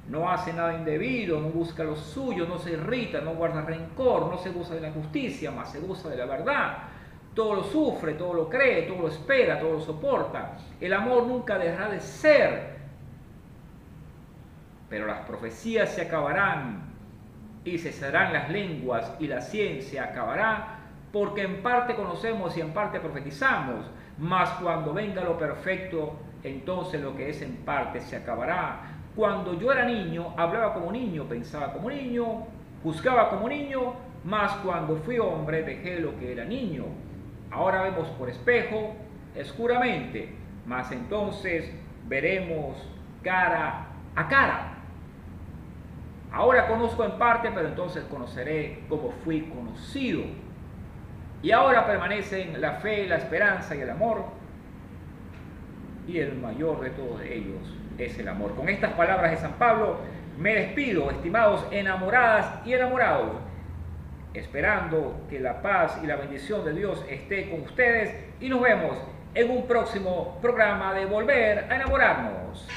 no 0.09 0.29
hace 0.29 0.53
nada 0.53 0.73
indebido, 0.73 1.39
no 1.39 1.49
busca 1.49 1.83
lo 1.83 1.95
suyo, 1.95 2.45
no 2.47 2.57
se 2.57 2.71
irrita, 2.71 3.19
no 3.21 3.35
guarda 3.35 3.61
rencor, 3.61 4.27
no 4.27 4.37
se 4.37 4.51
goza 4.51 4.75
de 4.75 4.81
la 4.81 4.91
justicia, 4.91 5.51
más 5.51 5.71
se 5.71 5.79
goza 5.79 6.09
de 6.09 6.17
la 6.17 6.25
verdad. 6.25 6.77
Todo 7.33 7.55
lo 7.55 7.63
sufre, 7.63 8.13
todo 8.13 8.33
lo 8.33 8.49
cree, 8.49 8.83
todo 8.83 9.01
lo 9.01 9.07
espera, 9.09 9.59
todo 9.59 9.73
lo 9.73 9.81
soporta. 9.81 10.57
El 10.79 10.93
amor 10.93 11.25
nunca 11.25 11.57
dejará 11.57 11.89
de 11.89 11.99
ser. 11.99 12.73
Pero 14.89 15.07
las 15.07 15.25
profecías 15.25 15.89
se 15.89 16.01
acabarán 16.01 16.82
y 17.66 17.78
cesarán 17.78 18.34
las 18.34 18.49
lenguas 18.49 19.14
y 19.20 19.28
la 19.28 19.41
ciencia 19.41 20.05
acabará, 20.05 20.80
porque 21.11 21.43
en 21.43 21.61
parte 21.61 21.95
conocemos 21.95 22.57
y 22.57 22.61
en 22.61 22.74
parte 22.74 22.99
profetizamos, 22.99 23.86
mas 24.18 24.49
cuando 24.61 24.93
venga 24.93 25.24
lo 25.24 25.38
perfecto, 25.38 26.18
entonces 26.43 27.01
lo 27.01 27.16
que 27.16 27.30
es 27.30 27.41
en 27.41 27.57
parte 27.57 28.01
se 28.01 28.18
acabará. 28.18 28.82
Cuando 29.16 29.59
yo 29.59 29.72
era 29.72 29.86
niño, 29.86 30.34
hablaba 30.38 30.74
como 30.74 30.91
niño, 30.91 31.26
pensaba 31.26 31.72
como 31.72 31.89
niño, 31.89 32.45
juzgaba 32.84 33.30
como 33.30 33.47
niño, 33.47 33.93
mas 34.24 34.51
cuando 34.64 34.97
fui 34.97 35.20
hombre 35.20 35.64
dejé 35.64 35.99
lo 35.99 36.18
que 36.18 36.32
era 36.32 36.43
niño. 36.45 36.86
Ahora 37.51 37.84
vemos 37.84 38.07
por 38.09 38.30
espejo, 38.30 38.95
escuramente, 39.36 40.30
mas 40.66 40.91
entonces 40.91 41.72
veremos 42.07 42.76
cara 43.22 43.88
a 44.16 44.28
cara. 44.28 44.72
Ahora 46.34 46.67
conozco 46.67 47.05
en 47.05 47.11
parte, 47.19 47.51
pero 47.53 47.67
entonces 47.67 48.03
conoceré 48.05 48.79
como 48.89 49.11
fui 49.23 49.43
conocido. 49.43 50.23
Y 51.43 51.51
ahora 51.51 51.86
permanecen 51.86 52.59
la 52.59 52.73
fe, 52.73 53.05
la 53.07 53.17
esperanza 53.17 53.75
y 53.75 53.81
el 53.81 53.89
amor. 53.91 54.25
Y 56.07 56.17
el 56.17 56.36
mayor 56.36 56.81
de 56.81 56.89
todos 56.89 57.21
ellos 57.21 57.61
es 57.99 58.17
el 58.17 58.27
amor. 58.27 58.55
Con 58.55 58.67
estas 58.67 58.93
palabras 58.93 59.29
de 59.29 59.38
San 59.38 59.53
Pablo 59.53 59.97
me 60.39 60.55
despido, 60.55 61.11
estimados 61.11 61.67
enamoradas 61.69 62.65
y 62.65 62.73
enamorados, 62.73 63.34
esperando 64.34 65.27
que 65.29 65.39
la 65.39 65.61
paz 65.61 65.99
y 66.03 66.07
la 66.07 66.15
bendición 66.15 66.65
de 66.65 66.73
Dios 66.73 67.05
esté 67.07 67.51
con 67.51 67.61
ustedes 67.61 68.15
y 68.39 68.49
nos 68.49 68.59
vemos 68.59 68.97
en 69.36 69.51
un 69.51 69.67
próximo 69.67 70.39
programa 70.41 70.93
de 70.93 71.05
Volver 71.05 71.67
a 71.69 71.75
enamorarnos. 71.75 72.67